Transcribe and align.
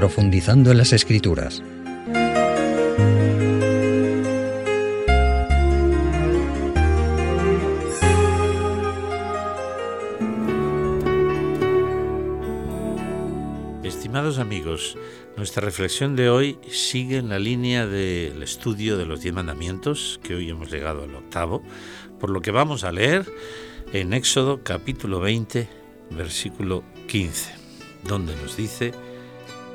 profundizando 0.00 0.70
en 0.70 0.78
las 0.78 0.94
escrituras. 0.94 1.62
Estimados 13.84 14.38
amigos, 14.38 14.96
nuestra 15.36 15.62
reflexión 15.62 16.16
de 16.16 16.30
hoy 16.30 16.58
sigue 16.70 17.18
en 17.18 17.28
la 17.28 17.38
línea 17.38 17.86
del 17.86 18.42
estudio 18.42 18.96
de 18.96 19.04
los 19.04 19.20
diez 19.20 19.34
mandamientos, 19.34 20.18
que 20.22 20.34
hoy 20.34 20.48
hemos 20.48 20.72
llegado 20.72 21.04
al 21.04 21.14
octavo, 21.14 21.62
por 22.18 22.30
lo 22.30 22.40
que 22.40 22.52
vamos 22.52 22.84
a 22.84 22.92
leer 22.92 23.26
en 23.92 24.14
Éxodo 24.14 24.62
capítulo 24.64 25.20
20, 25.20 25.68
versículo 26.12 26.84
15, 27.06 27.52
donde 28.04 28.34
nos 28.36 28.56
dice, 28.56 28.94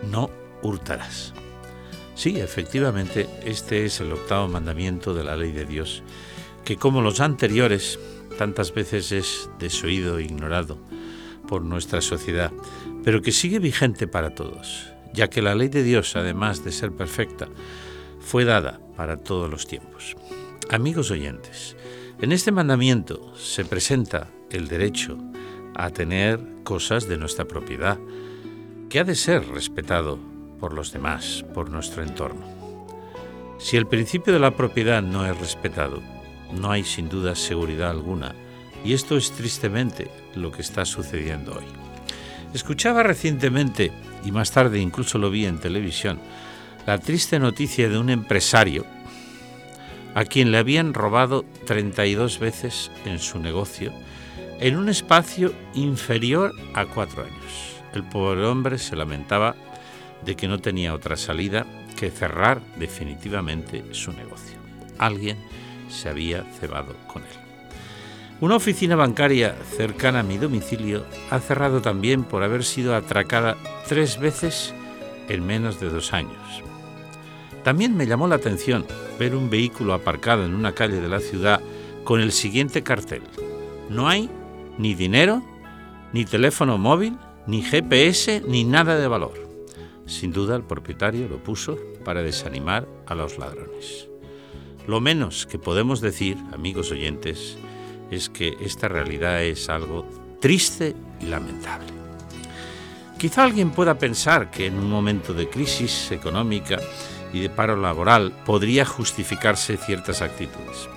no 0.10 0.30
hurtarás. 0.62 1.34
Sí, 2.16 2.40
efectivamente, 2.40 3.28
este 3.44 3.86
es 3.86 4.00
el 4.00 4.12
octavo 4.14 4.48
mandamiento 4.48 5.14
de 5.14 5.24
la 5.24 5.36
ley 5.36 5.52
de 5.52 5.66
Dios, 5.66 6.02
que 6.64 6.78
como 6.78 7.02
los 7.02 7.20
anteriores, 7.20 8.00
tantas 8.38 8.74
veces 8.74 9.12
es 9.12 9.50
desoído 9.60 10.18
e 10.18 10.24
ignorado 10.24 10.78
por 11.48 11.62
nuestra 11.62 12.02
sociedad, 12.02 12.52
pero 13.04 13.22
que 13.22 13.32
sigue 13.32 13.60
vigente 13.60 14.08
para 14.08 14.34
todos, 14.34 14.92
ya 15.14 15.30
que 15.30 15.42
la 15.42 15.56
ley 15.56 15.68
de 15.68 15.84
Dios, 15.84 16.16
además 16.16 16.64
de 16.64 16.72
ser 16.72 16.92
perfecta, 16.92 17.48
fue 18.20 18.46
dada 18.46 18.80
para 18.96 19.18
todos 19.18 19.50
los 19.50 19.68
tiempos. 19.68 20.16
Amigos 20.70 21.12
oyentes, 21.12 21.76
en 22.22 22.32
este 22.32 22.52
mandamiento 22.52 23.36
se 23.36 23.66
presenta 23.66 24.30
el 24.50 24.68
derecho 24.68 25.18
a 25.76 25.90
tener 25.90 26.40
cosas 26.64 27.08
de 27.08 27.18
nuestra 27.18 27.46
propiedad, 27.46 28.00
que 28.90 29.00
ha 29.00 29.04
de 29.04 29.16
ser 29.16 29.48
respetado 29.48 30.20
por 30.60 30.74
los 30.74 30.92
demás, 30.92 31.46
por 31.54 31.70
nuestro 31.70 32.04
entorno. 32.04 32.46
Si 33.58 33.78
el 33.78 33.88
principio 33.88 34.34
de 34.34 34.40
la 34.40 34.52
propiedad 34.52 35.02
no 35.02 35.26
es 35.26 35.38
respetado, 35.38 36.02
no 36.52 36.72
hay 36.72 36.84
sin 36.84 37.10
duda 37.10 37.36
seguridad 37.36 37.90
alguna, 37.90 38.36
y 38.84 38.94
esto 38.94 39.18
es 39.18 39.32
tristemente 39.32 40.10
lo 40.36 40.52
que 40.52 40.62
está 40.62 40.86
sucediendo 40.86 41.54
hoy. 41.54 41.66
Escuchaba 42.54 43.04
recientemente, 43.04 43.92
y 44.24 44.32
más 44.32 44.52
tarde 44.52 44.80
incluso 44.80 45.18
lo 45.18 45.30
vi 45.30 45.46
en 45.46 45.60
televisión, 45.60 46.20
la 46.86 47.00
triste 47.00 47.40
noticia 47.40 47.90
de 47.90 47.98
un 47.98 48.10
empresario 48.10 48.86
a 50.14 50.24
quien 50.24 50.52
le 50.52 50.58
habían 50.58 50.94
robado 50.94 51.44
32 51.66 52.40
veces 52.40 52.90
en 53.06 53.20
su 53.20 53.40
negocio 53.40 53.92
en 54.60 54.78
un 54.78 54.88
espacio 54.88 55.54
inferior 55.74 56.54
a 56.74 56.86
cuatro 56.86 57.24
años. 57.24 57.82
El 57.96 58.04
pobre 58.04 58.46
hombre 58.46 58.78
se 58.78 58.96
lamentaba 58.96 59.56
de 60.26 60.36
que 60.36 60.50
no 60.50 60.60
tenía 60.60 60.94
otra 60.94 61.16
salida 61.16 61.66
que 61.96 62.12
cerrar 62.12 62.62
definitivamente 62.78 63.86
su 63.92 64.12
negocio. 64.12 64.58
Alguien 64.98 65.38
se 65.90 66.10
había 66.10 66.44
cebado 66.60 66.94
con 67.08 67.22
él. 67.24 67.30
Una 68.42 68.58
oficina 68.58 68.98
bancaria 68.98 69.56
cercana 69.78 70.20
a 70.20 70.24
mi 70.24 70.38
domicilio 70.38 71.06
ha 71.30 71.40
cerrado 71.40 71.82
también 71.82 72.26
por 72.26 72.44
haber 72.44 72.66
sido 72.66 72.96
atracada 72.96 73.56
tres 73.88 74.20
veces 74.20 74.74
en 75.30 75.46
menos 75.46 75.80
de 75.80 75.90
dos 75.90 76.12
años. 76.12 76.36
También 77.64 77.96
me 77.96 78.08
llamó 78.08 78.28
la 78.28 78.36
atención 78.36 78.86
ver 79.18 79.36
un 79.36 79.50
vehículo 79.50 79.94
aparcado 79.94 80.46
en 80.46 80.54
una 80.54 80.74
calle 80.74 81.00
de 81.00 81.08
la 81.08 81.22
ciudad 81.22 81.62
con 82.04 82.20
el 82.20 82.34
siguiente 82.34 82.84
cartel. 82.84 83.22
No 83.90 84.10
hay 84.10 84.30
ni 84.78 84.96
dinero, 84.96 85.42
ni 86.12 86.26
teléfono 86.26 86.78
móvil, 86.78 87.18
ni 87.48 87.62
GPS, 87.62 88.42
ni 88.48 88.64
nada 88.64 88.98
de 88.98 89.08
valor. 89.08 89.34
Sin 90.06 90.32
duda 90.32 90.56
el 90.56 90.64
propietario 90.64 91.28
lo 91.28 91.44
puso 91.44 91.78
para 92.04 92.22
desanimar 92.22 92.88
a 93.08 93.16
los 93.16 93.38
ladrones. 93.38 94.08
Lo 94.88 95.02
menos 95.02 95.46
que 95.48 95.58
podemos 95.58 96.00
decir, 96.02 96.38
amigos 96.54 96.92
oyentes, 96.92 97.58
es 98.12 98.30
que 98.30 98.56
esta 98.62 98.88
realidad 98.88 99.44
es 99.44 99.70
algo 99.70 100.08
triste 100.40 100.96
y 101.20 101.26
lamentable. 101.26 101.88
Quizá 103.18 103.46
alguien 103.46 103.72
pueda 103.72 103.98
pensar 103.98 104.52
que 104.52 104.68
en 104.68 104.78
un 104.78 104.90
momento 104.90 105.34
de 105.34 105.50
crisis 105.50 106.12
económica 106.12 106.80
y 107.34 107.40
de 107.40 107.50
paro 107.50 107.76
laboral 107.76 108.32
podría 108.46 108.86
justificarse 108.86 109.78
ciertas 109.78 110.22
actitudes. 110.22 110.88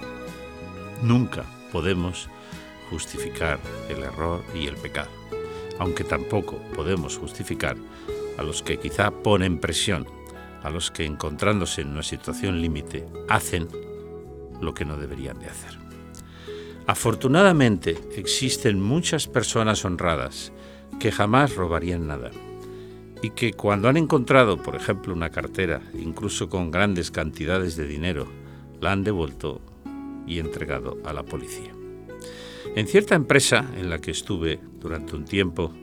Nunca 1.02 1.44
podemos 1.72 2.28
justificar 2.90 3.58
el 3.88 4.02
error 4.02 4.42
y 4.54 4.66
el 4.66 4.76
pecado, 4.76 5.10
aunque 5.78 6.04
tampoco 6.04 6.58
podemos 6.74 7.16
justificar 7.16 7.76
a 8.36 8.42
los 8.42 8.62
que 8.62 8.78
quizá 8.78 9.10
ponen 9.10 9.58
presión, 9.58 10.06
a 10.62 10.70
los 10.70 10.90
que 10.90 11.04
encontrándose 11.04 11.82
en 11.82 11.88
una 11.88 12.02
situación 12.02 12.60
límite 12.60 13.06
hacen 13.28 13.68
lo 14.60 14.74
que 14.74 14.84
no 14.84 14.96
deberían 14.96 15.38
de 15.38 15.46
hacer. 15.46 15.78
Afortunadamente 16.86 17.98
existen 18.16 18.80
muchas 18.80 19.26
personas 19.26 19.84
honradas 19.84 20.52
que 20.98 21.12
jamás 21.12 21.54
robarían 21.54 22.06
nada 22.06 22.30
y 23.22 23.30
que 23.30 23.52
cuando 23.52 23.88
han 23.88 23.96
encontrado, 23.96 24.56
por 24.62 24.74
ejemplo, 24.74 25.12
una 25.12 25.30
cartera, 25.30 25.82
incluso 25.94 26.48
con 26.48 26.70
grandes 26.70 27.10
cantidades 27.10 27.76
de 27.76 27.86
dinero, 27.86 28.26
la 28.80 28.92
han 28.92 29.04
devuelto 29.04 29.60
y 30.26 30.38
entregado 30.38 30.98
a 31.04 31.12
la 31.12 31.24
policía. 31.24 31.77
En 32.74 32.86
cierta 32.86 33.14
empresa 33.14 33.64
en 33.76 33.90
la 33.90 34.00
que 34.00 34.10
estuve 34.10 34.60
durante 34.80 35.16
un 35.16 35.24
tiempo, 35.24 35.74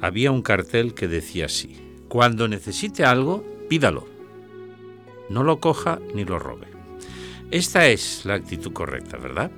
había 0.00 0.32
un 0.32 0.42
cartel 0.42 0.94
que 0.94 1.06
decía 1.06 1.46
así, 1.46 1.76
cuando 2.08 2.48
necesite 2.48 3.04
algo, 3.04 3.44
pídalo. 3.68 4.08
No 5.28 5.44
lo 5.44 5.60
coja 5.60 6.00
ni 6.14 6.24
lo 6.24 6.38
robe. 6.38 6.66
Esta 7.50 7.86
es 7.86 8.24
la 8.24 8.34
actitud 8.34 8.72
correcta, 8.72 9.16
¿verdad? 9.16 9.50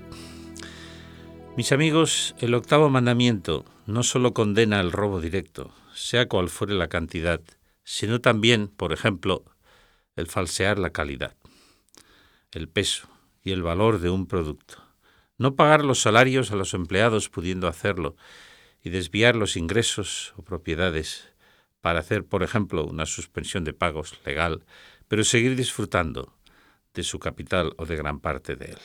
Mis 1.57 1.73
amigos, 1.73 2.35
el 2.39 2.55
octavo 2.55 2.91
mandamiento 2.91 3.65
no 3.87 4.03
solo 4.03 4.35
condena 4.35 4.81
el 4.81 4.93
robo 4.93 5.21
directo, 5.21 5.73
sea 5.95 6.29
cual 6.29 6.49
fuere 6.49 6.75
la 6.75 6.89
cantidad, 6.89 7.41
sino 7.85 8.21
también, 8.21 8.69
por 8.69 8.93
ejemplo, 8.93 9.45
el 10.17 10.27
falsear 10.27 10.79
la 10.79 10.91
calidad, 10.91 11.37
el 12.51 12.69
peso 12.69 13.09
y 13.43 13.53
el 13.53 13.63
valor 13.63 13.99
de 14.01 14.11
un 14.11 14.27
producto 14.27 14.82
no 15.43 15.57
pagar 15.57 15.85
los 15.85 16.01
salarios 16.01 16.53
a 16.53 16.57
los 16.57 16.73
empleados 16.73 17.29
pudiendo 17.29 17.67
hacerlo 17.67 18.17
y 18.83 18.91
desviar 18.91 19.35
los 19.35 19.57
ingresos 19.57 20.33
o 20.37 20.43
propiedades 20.43 21.29
para 21.81 21.99
hacer, 21.99 22.25
por 22.25 22.45
ejemplo, 22.45 22.87
una 22.87 23.07
suspensión 23.07 23.65
de 23.65 23.73
pagos 23.73 24.15
legal, 24.25 24.65
pero 25.09 25.25
seguir 25.25 25.57
disfrutando 25.57 26.33
de 26.95 27.03
su 27.03 27.19
capital 27.19 27.75
o 27.77 27.87
de 27.87 27.97
gran 27.97 28.21
parte 28.21 28.55
de 28.55 28.67
él. 28.67 28.79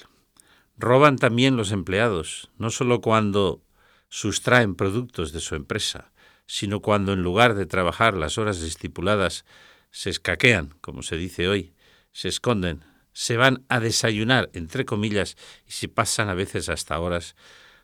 Roban 0.78 1.18
también 1.18 1.58
los 1.58 1.72
empleados, 1.72 2.50
no 2.58 2.72
solo 2.72 3.02
cuando 3.02 3.62
sustraen 4.10 4.74
productos 4.74 5.32
de 5.34 5.42
su 5.42 5.54
empresa, 5.54 6.12
sino 6.48 6.82
cuando 6.82 7.14
en 7.14 7.22
lugar 7.22 7.54
de 7.54 7.68
trabajar 7.68 8.16
las 8.16 8.40
horas 8.40 8.62
estipuladas 8.64 9.46
se 9.92 10.10
escaquean, 10.10 10.74
como 10.82 11.04
se 11.04 11.18
dice 11.18 11.48
hoy, 11.48 11.74
se 12.12 12.30
esconden, 12.30 12.84
se 13.18 13.36
van 13.36 13.66
a 13.68 13.80
desayunar, 13.80 14.52
entre 14.54 14.86
comillas, 14.86 15.38
y 15.68 15.72
se 15.72 15.88
pasan 15.88 16.30
a 16.30 16.36
veces 16.36 16.70
hasta 16.70 17.00
horas 17.00 17.36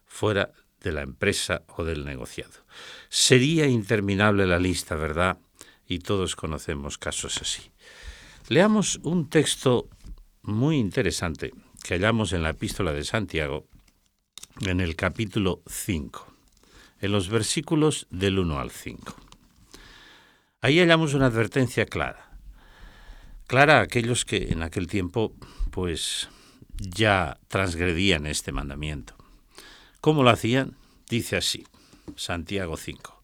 fuera 0.05 0.53
de 0.79 0.91
la 0.91 1.01
empresa 1.01 1.63
o 1.75 1.83
del 1.83 2.05
negociado. 2.05 2.53
Sería 3.09 3.65
interminable 3.65 4.45
la 4.45 4.59
lista, 4.59 4.93
¿verdad? 4.93 5.39
Y 5.87 5.99
todos 5.99 6.35
conocemos 6.35 6.99
casos 6.99 7.41
así. 7.41 7.71
Leamos 8.47 8.99
un 9.01 9.27
texto 9.27 9.89
muy 10.43 10.77
interesante 10.77 11.51
que 11.83 11.95
hallamos 11.95 12.31
en 12.33 12.43
la 12.43 12.51
epístola 12.51 12.93
de 12.93 13.03
Santiago, 13.03 13.65
en 14.61 14.81
el 14.81 14.95
capítulo 14.95 15.63
5, 15.65 16.27
en 17.01 17.11
los 17.11 17.29
versículos 17.29 18.05
del 18.11 18.37
1 18.37 18.59
al 18.59 18.69
5. 18.69 19.15
Ahí 20.61 20.77
hallamos 20.77 21.15
una 21.15 21.25
advertencia 21.25 21.87
clara 21.87 22.22
clara 23.47 23.79
a 23.79 23.83
aquellos 23.83 24.25
que 24.25 24.51
en 24.51 24.63
aquel 24.63 24.87
tiempo 24.87 25.33
pues 25.71 26.29
ya 26.77 27.37
transgredían 27.47 28.25
este 28.25 28.51
mandamiento. 28.51 29.15
¿Cómo 30.01 30.23
lo 30.23 30.29
hacían? 30.29 30.75
Dice 31.09 31.37
así, 31.37 31.65
Santiago 32.15 32.77
5. 32.77 33.23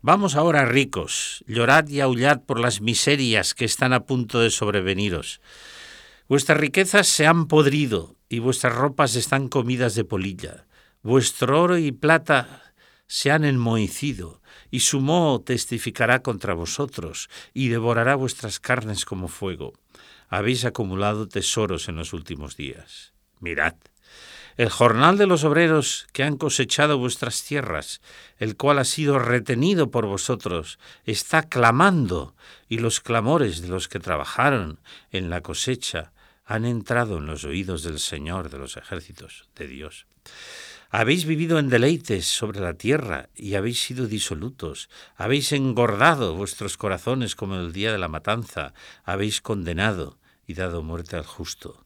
Vamos 0.00 0.36
ahora 0.36 0.66
ricos, 0.66 1.42
llorad 1.46 1.88
y 1.88 2.00
aullad 2.00 2.42
por 2.42 2.60
las 2.60 2.80
miserias 2.80 3.54
que 3.54 3.64
están 3.64 3.92
a 3.92 4.04
punto 4.04 4.40
de 4.40 4.50
sobreveniros. 4.50 5.40
Vuestras 6.28 6.58
riquezas 6.58 7.06
se 7.06 7.26
han 7.26 7.46
podrido 7.46 8.14
y 8.28 8.38
vuestras 8.38 8.74
ropas 8.74 9.16
están 9.16 9.48
comidas 9.48 9.94
de 9.94 10.04
polilla. 10.04 10.66
Vuestro 11.02 11.62
oro 11.62 11.78
y 11.78 11.92
plata 11.92 12.74
se 13.06 13.30
han 13.30 13.44
enmohecido, 13.44 14.40
y 14.74 14.80
su 14.80 15.00
moho 15.00 15.40
testificará 15.40 16.20
contra 16.20 16.52
vosotros, 16.52 17.30
y 17.52 17.68
devorará 17.68 18.16
vuestras 18.16 18.58
carnes 18.58 19.04
como 19.04 19.28
fuego. 19.28 19.72
Habéis 20.28 20.64
acumulado 20.64 21.28
tesoros 21.28 21.88
en 21.88 21.94
los 21.94 22.12
últimos 22.12 22.56
días. 22.56 23.12
Mirad, 23.38 23.76
el 24.56 24.70
jornal 24.70 25.16
de 25.16 25.28
los 25.28 25.44
obreros 25.44 26.08
que 26.12 26.24
han 26.24 26.36
cosechado 26.36 26.98
vuestras 26.98 27.44
tierras, 27.44 28.00
el 28.38 28.56
cual 28.56 28.80
ha 28.80 28.84
sido 28.84 29.20
retenido 29.20 29.92
por 29.92 30.06
vosotros, 30.06 30.80
está 31.06 31.44
clamando, 31.44 32.34
y 32.68 32.78
los 32.78 32.98
clamores 32.98 33.62
de 33.62 33.68
los 33.68 33.86
que 33.86 34.00
trabajaron 34.00 34.80
en 35.12 35.30
la 35.30 35.40
cosecha 35.40 36.10
han 36.44 36.64
entrado 36.64 37.18
en 37.18 37.26
los 37.26 37.44
oídos 37.44 37.84
del 37.84 38.00
Señor 38.00 38.50
de 38.50 38.58
los 38.58 38.76
ejércitos, 38.76 39.48
de 39.54 39.68
Dios. 39.68 40.08
Habéis 40.96 41.24
vivido 41.24 41.58
en 41.58 41.70
deleites 41.70 42.24
sobre 42.24 42.60
la 42.60 42.74
tierra 42.74 43.28
y 43.34 43.56
habéis 43.56 43.80
sido 43.80 44.06
disolutos, 44.06 44.88
habéis 45.16 45.50
engordado 45.50 46.36
vuestros 46.36 46.76
corazones 46.76 47.34
como 47.34 47.56
el 47.56 47.72
día 47.72 47.90
de 47.90 47.98
la 47.98 48.06
matanza, 48.06 48.74
habéis 49.02 49.40
condenado 49.40 50.20
y 50.46 50.54
dado 50.54 50.84
muerte 50.84 51.16
al 51.16 51.26
justo, 51.26 51.84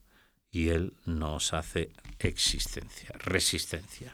y 0.51 0.69
él 0.69 0.93
no 1.07 1.33
os 1.33 1.53
hace 1.53 1.91
existencia, 2.19 3.09
resistencia. 3.17 4.13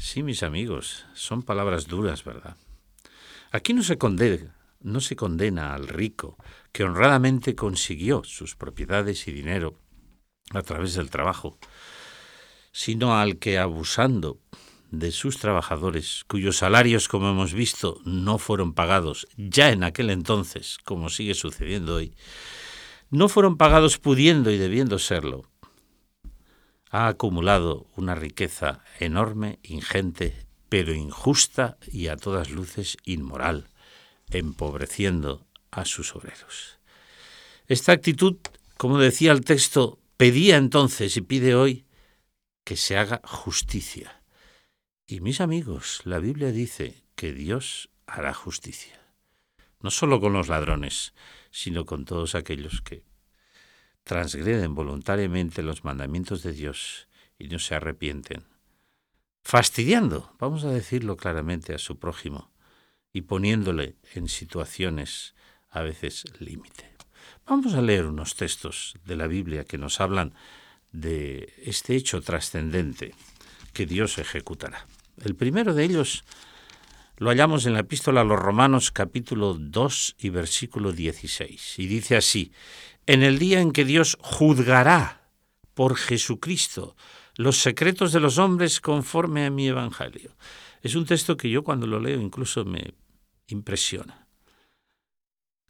Sí, 0.00 0.24
mis 0.24 0.42
amigos, 0.42 1.06
son 1.14 1.44
palabras 1.44 1.86
duras, 1.86 2.24
¿verdad? 2.24 2.56
Aquí 3.52 3.72
no 3.72 3.84
se 3.84 3.98
condena, 3.98 4.56
no 4.80 5.00
se 5.00 5.14
condena 5.14 5.74
al 5.74 5.86
rico 5.86 6.36
que 6.72 6.82
honradamente 6.82 7.54
consiguió 7.54 8.24
sus 8.24 8.56
propiedades 8.56 9.28
y 9.28 9.32
dinero 9.32 9.78
a 10.50 10.62
través 10.62 10.94
del 10.94 11.08
trabajo, 11.08 11.56
sino 12.72 13.18
al 13.18 13.38
que 13.38 13.58
abusando 13.58 14.38
de 14.90 15.12
sus 15.12 15.38
trabajadores, 15.38 16.24
cuyos 16.26 16.58
salarios, 16.58 17.08
como 17.08 17.30
hemos 17.30 17.54
visto, 17.54 18.00
no 18.04 18.38
fueron 18.38 18.74
pagados 18.74 19.26
ya 19.36 19.70
en 19.70 19.84
aquel 19.84 20.10
entonces, 20.10 20.78
como 20.84 21.08
sigue 21.08 21.34
sucediendo 21.34 21.96
hoy, 21.96 22.14
no 23.10 23.28
fueron 23.28 23.56
pagados 23.56 23.98
pudiendo 23.98 24.50
y 24.50 24.58
debiendo 24.58 24.98
serlo, 24.98 25.44
ha 26.90 27.06
acumulado 27.06 27.86
una 27.96 28.14
riqueza 28.16 28.82
enorme, 28.98 29.60
ingente, 29.62 30.46
pero 30.68 30.92
injusta 30.92 31.78
y 31.90 32.08
a 32.08 32.16
todas 32.16 32.50
luces 32.50 32.96
inmoral, 33.04 33.68
empobreciendo 34.30 35.46
a 35.70 35.84
sus 35.84 36.14
obreros. 36.16 36.78
Esta 37.68 37.92
actitud, 37.92 38.36
como 38.76 38.98
decía 38.98 39.30
el 39.30 39.44
texto, 39.44 40.00
pedía 40.16 40.56
entonces 40.56 41.16
y 41.16 41.20
pide 41.20 41.54
hoy 41.54 41.84
que 42.64 42.76
se 42.76 42.96
haga 42.96 43.20
justicia. 43.24 44.22
Y 45.06 45.20
mis 45.20 45.40
amigos, 45.40 46.02
la 46.04 46.18
Biblia 46.18 46.52
dice 46.52 47.04
que 47.14 47.32
Dios 47.32 47.90
hará 48.06 48.34
justicia, 48.34 49.00
no 49.80 49.90
solo 49.90 50.20
con 50.20 50.32
los 50.32 50.48
ladrones, 50.48 51.14
sino 51.50 51.84
con 51.84 52.04
todos 52.04 52.34
aquellos 52.34 52.80
que 52.80 53.04
transgreden 54.04 54.74
voluntariamente 54.74 55.62
los 55.62 55.84
mandamientos 55.84 56.42
de 56.42 56.52
Dios 56.52 57.08
y 57.38 57.48
no 57.48 57.58
se 57.58 57.74
arrepienten, 57.74 58.44
fastidiando, 59.42 60.34
vamos 60.38 60.64
a 60.64 60.70
decirlo 60.70 61.16
claramente, 61.16 61.74
a 61.74 61.78
su 61.78 61.98
prójimo 61.98 62.52
y 63.12 63.22
poniéndole 63.22 63.96
en 64.14 64.28
situaciones 64.28 65.34
a 65.68 65.82
veces 65.82 66.24
límite. 66.38 66.96
Vamos 67.46 67.74
a 67.74 67.82
leer 67.82 68.06
unos 68.06 68.36
textos 68.36 68.94
de 69.04 69.16
la 69.16 69.26
Biblia 69.26 69.64
que 69.64 69.78
nos 69.78 70.00
hablan 70.00 70.34
de 70.92 71.52
este 71.64 71.96
hecho 71.96 72.20
trascendente 72.20 73.14
que 73.72 73.86
Dios 73.86 74.18
ejecutará. 74.18 74.86
El 75.22 75.34
primero 75.34 75.74
de 75.74 75.84
ellos 75.84 76.24
lo 77.16 77.30
hallamos 77.30 77.66
en 77.66 77.74
la 77.74 77.80
epístola 77.80 78.22
a 78.22 78.24
los 78.24 78.38
Romanos 78.38 78.90
capítulo 78.90 79.54
2 79.54 80.16
y 80.18 80.30
versículo 80.30 80.92
16. 80.92 81.78
Y 81.78 81.86
dice 81.86 82.16
así, 82.16 82.52
en 83.06 83.22
el 83.22 83.38
día 83.38 83.60
en 83.60 83.72
que 83.72 83.84
Dios 83.84 84.16
juzgará 84.20 85.28
por 85.74 85.96
Jesucristo 85.96 86.96
los 87.36 87.58
secretos 87.58 88.12
de 88.12 88.20
los 88.20 88.38
hombres 88.38 88.80
conforme 88.80 89.46
a 89.46 89.50
mi 89.50 89.68
evangelio. 89.68 90.36
Es 90.82 90.94
un 90.94 91.06
texto 91.06 91.36
que 91.36 91.50
yo 91.50 91.62
cuando 91.62 91.86
lo 91.86 92.00
leo 92.00 92.20
incluso 92.20 92.64
me 92.64 92.94
impresiona. 93.48 94.26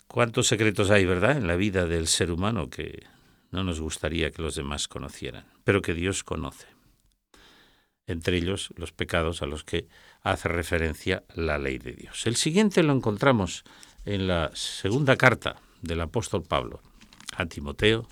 ¿Cuántos 0.06 0.48
secretos 0.48 0.90
hay, 0.90 1.04
verdad, 1.04 1.36
en 1.36 1.46
la 1.46 1.56
vida 1.56 1.86
del 1.86 2.08
ser 2.08 2.32
humano 2.32 2.70
que 2.70 3.04
no 3.50 3.64
nos 3.64 3.80
gustaría 3.80 4.30
que 4.30 4.42
los 4.42 4.54
demás 4.54 4.88
conocieran, 4.88 5.44
pero 5.64 5.82
que 5.82 5.94
Dios 5.94 6.24
conoce? 6.24 6.66
Entre 8.06 8.36
ellos 8.36 8.70
los 8.76 8.92
pecados 8.92 9.42
a 9.42 9.46
los 9.46 9.64
que 9.64 9.88
hace 10.22 10.48
referencia 10.48 11.24
la 11.34 11.58
ley 11.58 11.78
de 11.78 11.92
Dios. 11.92 12.26
El 12.26 12.36
siguiente 12.36 12.82
lo 12.82 12.92
encontramos 12.92 13.64
en 14.04 14.26
la 14.26 14.50
segunda 14.54 15.16
carta 15.16 15.60
del 15.82 16.00
apóstol 16.00 16.42
Pablo, 16.42 16.80
a 17.36 17.46
Timoteo, 17.46 18.08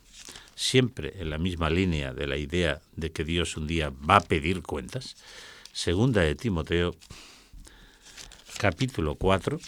siempre 0.55 1.14
en 1.20 1.31
la 1.31 1.38
misma 1.38 1.70
línea 1.70 2.12
de 2.12 2.26
la 2.26 2.37
idea 2.37 2.81
de 2.96 3.12
que 3.12 3.25
Dios 3.25 3.56
un 3.56 3.67
día 3.67 3.90
va 3.90 4.17
a 4.17 4.20
pedir 4.20 4.62
cuentas. 4.62 5.17
Segunda 5.73 6.23
de 6.23 6.35
Timoteo, 6.35 6.94
capítulo 8.58 9.14
4, 9.14 9.61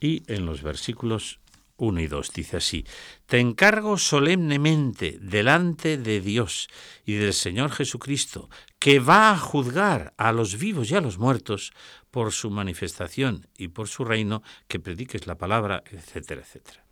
y 0.00 0.22
en 0.26 0.46
los 0.46 0.62
versículos 0.62 1.38
1 1.76 2.00
y 2.00 2.06
2 2.08 2.32
dice 2.32 2.56
así, 2.56 2.84
Te 3.32 3.40
encargo 3.40 3.96
solemnemente 3.96 5.16
delante 5.18 5.96
de 5.96 6.20
Dios 6.20 6.68
y 7.06 7.14
del 7.14 7.32
Señor 7.32 7.70
Jesucristo, 7.70 8.50
que 8.78 8.98
va 8.98 9.30
a 9.30 9.38
juzgar 9.38 10.12
a 10.18 10.32
los 10.32 10.58
vivos 10.58 10.90
y 10.90 10.96
a 10.96 11.00
los 11.00 11.16
muertos 11.16 11.72
por 12.10 12.32
su 12.32 12.50
manifestación 12.50 13.48
y 13.56 13.68
por 13.68 13.88
su 13.88 14.04
reino, 14.04 14.42
que 14.68 14.80
prediques 14.80 15.26
la 15.26 15.38
palabra, 15.38 15.82
etcétera, 15.90 16.42
etcétera. 16.42 16.84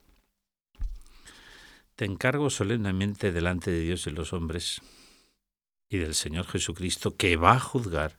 Te 1.94 2.06
encargo 2.06 2.48
solemnemente 2.48 3.32
delante 3.32 3.70
de 3.70 3.80
Dios 3.80 4.06
y 4.06 4.10
los 4.10 4.32
hombres 4.32 4.80
y 5.90 5.98
del 5.98 6.14
Señor 6.14 6.46
Jesucristo 6.46 7.18
que 7.18 7.36
va 7.36 7.52
a 7.52 7.60
juzgar 7.60 8.18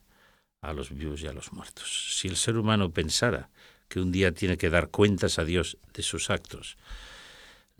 a 0.61 0.73
los 0.73 0.91
vivos 0.91 1.23
y 1.23 1.27
a 1.27 1.33
los 1.33 1.53
muertos. 1.53 2.15
Si 2.19 2.27
el 2.27 2.35
ser 2.35 2.55
humano 2.57 2.91
pensara 2.91 3.49
que 3.87 3.99
un 3.99 4.11
día 4.11 4.31
tiene 4.31 4.57
que 4.57 4.69
dar 4.69 4.89
cuentas 4.89 5.39
a 5.39 5.43
Dios 5.43 5.79
de 5.95 6.03
sus 6.03 6.29
actos, 6.29 6.77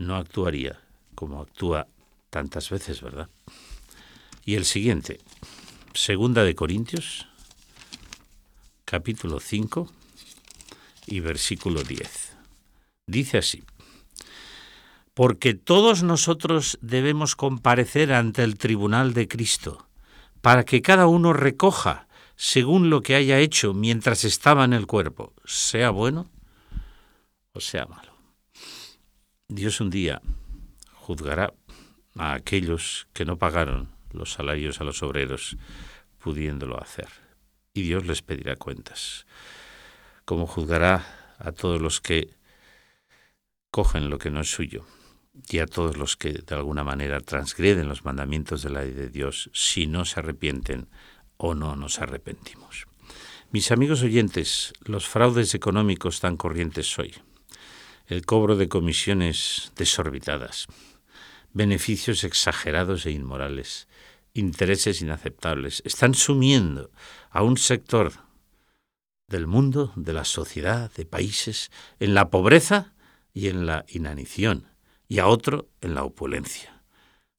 no 0.05 0.15
actuaría 0.15 0.79
como 1.15 1.41
actúa 1.41 1.87
tantas 2.29 2.69
veces, 2.69 3.01
¿verdad? 3.01 3.29
Y 4.45 4.55
el 4.55 4.65
siguiente, 4.65 5.19
Segunda 5.93 6.43
de 6.43 6.55
Corintios, 6.55 7.27
capítulo 8.85 9.39
5 9.39 9.91
y 11.07 11.19
versículo 11.19 11.83
10. 11.83 12.37
Dice 13.07 13.37
así, 13.37 13.63
porque 15.13 15.53
todos 15.53 16.03
nosotros 16.03 16.79
debemos 16.81 17.35
comparecer 17.35 18.13
ante 18.13 18.43
el 18.43 18.57
tribunal 18.57 19.13
de 19.13 19.27
Cristo, 19.27 19.87
para 20.41 20.63
que 20.63 20.81
cada 20.81 21.07
uno 21.07 21.33
recoja 21.33 22.07
según 22.35 22.89
lo 22.89 23.01
que 23.01 23.15
haya 23.15 23.37
hecho 23.37 23.73
mientras 23.73 24.23
estaba 24.23 24.65
en 24.65 24.73
el 24.73 24.87
cuerpo, 24.87 25.33
sea 25.45 25.91
bueno 25.91 26.29
o 27.53 27.59
sea 27.59 27.85
malo. 27.85 28.10
Dios 29.53 29.81
un 29.81 29.89
día 29.89 30.21
juzgará 30.93 31.53
a 32.15 32.35
aquellos 32.35 33.09
que 33.11 33.25
no 33.25 33.37
pagaron 33.37 33.89
los 34.13 34.31
salarios 34.31 34.79
a 34.79 34.85
los 34.85 35.03
obreros, 35.03 35.57
pudiéndolo 36.19 36.81
hacer. 36.81 37.09
Y 37.73 37.81
Dios 37.81 38.05
les 38.05 38.21
pedirá 38.21 38.55
cuentas, 38.55 39.25
como 40.23 40.47
juzgará 40.47 41.35
a 41.37 41.51
todos 41.51 41.81
los 41.81 41.99
que 41.99 42.33
cogen 43.71 44.09
lo 44.09 44.19
que 44.19 44.31
no 44.31 44.39
es 44.39 44.49
suyo 44.49 44.85
y 45.49 45.59
a 45.59 45.65
todos 45.65 45.97
los 45.97 46.15
que 46.15 46.31
de 46.31 46.55
alguna 46.55 46.85
manera 46.85 47.19
transgreden 47.19 47.89
los 47.89 48.05
mandamientos 48.05 48.63
de 48.63 48.69
la 48.69 48.83
ley 48.83 48.93
de 48.93 49.09
Dios 49.09 49.49
si 49.53 49.85
no 49.85 50.05
se 50.05 50.21
arrepienten 50.21 50.87
o 51.35 51.55
no 51.55 51.75
nos 51.75 51.99
arrepentimos. 51.99 52.87
Mis 53.51 53.69
amigos 53.73 54.01
oyentes, 54.01 54.71
los 54.85 55.09
fraudes 55.09 55.53
económicos 55.55 56.21
tan 56.21 56.37
corrientes 56.37 56.97
hoy, 56.97 57.13
el 58.07 58.25
cobro 58.25 58.55
de 58.55 58.69
comisiones 58.69 59.71
desorbitadas, 59.75 60.67
beneficios 61.53 62.23
exagerados 62.23 63.05
e 63.05 63.11
inmorales, 63.11 63.87
intereses 64.33 65.01
inaceptables, 65.01 65.81
están 65.85 66.13
sumiendo 66.13 66.91
a 67.29 67.43
un 67.43 67.57
sector 67.57 68.13
del 69.27 69.47
mundo, 69.47 69.93
de 69.95 70.13
la 70.13 70.25
sociedad, 70.25 70.91
de 70.93 71.05
países, 71.05 71.71
en 71.99 72.13
la 72.13 72.29
pobreza 72.29 72.93
y 73.33 73.47
en 73.47 73.65
la 73.65 73.85
inanición, 73.87 74.67
y 75.07 75.19
a 75.19 75.27
otro 75.27 75.69
en 75.81 75.95
la 75.95 76.03
opulencia. 76.03 76.83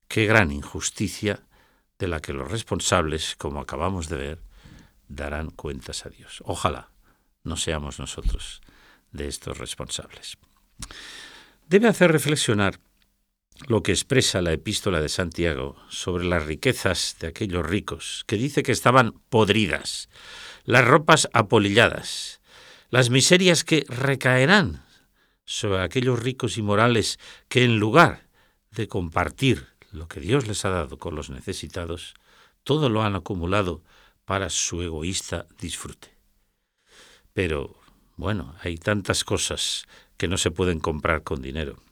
Qué 0.09 0.27
gran 0.27 0.53
injusticia 0.53 1.47
de 1.99 2.09
la 2.09 2.21
que 2.21 2.33
los 2.33 2.51
responsables, 2.51 3.37
como 3.37 3.61
acabamos 3.61 4.09
de 4.09 4.17
ver, 4.17 4.43
darán 5.09 5.51
cuentas 5.51 6.05
a 6.07 6.09
Dios. 6.09 6.43
Ojalá 6.45 6.91
no 7.45 7.57
seamos 7.57 7.99
nosotros 7.99 8.61
de 9.13 9.29
estos 9.29 9.59
responsables. 9.59 10.39
Debe 11.69 11.89
hacer 11.89 12.13
reflexionar 12.13 12.79
lo 13.67 13.83
que 13.83 13.93
expresa 13.93 14.43
la 14.43 14.53
epístola 14.53 15.01
de 15.01 15.09
Santiago 15.09 15.77
sobre 15.89 16.25
las 16.25 16.45
riquezas 16.45 17.17
de 17.21 17.29
aquellos 17.29 17.65
ricos, 17.65 18.25
que 18.27 18.37
dice 18.37 18.63
que 18.63 18.73
estaban 18.73 19.13
podridas, 19.29 20.09
las 20.65 20.85
ropas 20.85 21.29
apolilladas, 21.33 22.41
las 22.91 23.11
miserias 23.11 23.65
que 23.65 23.85
recaerán 23.89 24.85
sobre 25.45 25.83
aquellos 25.83 26.21
ricos 26.21 26.59
y 26.59 26.63
morales 26.63 27.19
que 27.49 27.65
en 27.65 27.79
lugar 27.79 28.29
de 28.71 28.89
compartir 28.89 29.69
lo 29.91 30.09
que 30.09 30.21
Dios 30.21 30.47
les 30.47 30.65
ha 30.65 30.71
dado 30.71 30.99
con 30.99 31.15
los 31.15 31.31
necesitados, 31.31 32.15
todo 32.65 32.89
lo 32.89 33.03
han 33.03 33.15
acumulado 33.15 33.83
para 34.25 34.51
su 34.51 34.83
egoísta 34.83 35.47
disfrute. 35.59 36.17
Pero, 37.33 37.77
bueno, 38.17 38.55
hay 38.61 38.77
tantas 38.77 39.25
cosas 39.25 39.87
que 40.23 40.29
no 40.29 40.39
se 40.39 40.53
pueden 40.53 40.79
comprar 40.79 41.25
con 41.25 41.43
dinero. 41.43 41.83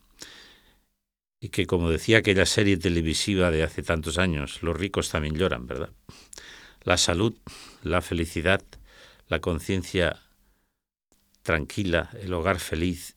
Y 1.40 1.48
que, 1.48 1.66
como 1.66 1.90
decía 1.90 2.18
aquella 2.18 2.46
serie 2.46 2.76
televisiva 2.76 3.50
de 3.50 3.64
hace 3.64 3.82
tantos 3.82 4.18
años, 4.18 4.62
los 4.62 4.76
ricos 4.76 5.10
también 5.10 5.34
lloran, 5.34 5.66
¿verdad? 5.66 5.90
La 6.84 6.96
salud, 6.96 7.34
la 7.82 8.02
felicidad, 8.02 8.62
la 9.26 9.40
conciencia 9.40 10.20
tranquila, 11.42 12.10
el 12.22 12.32
hogar 12.32 12.60
feliz 12.60 13.16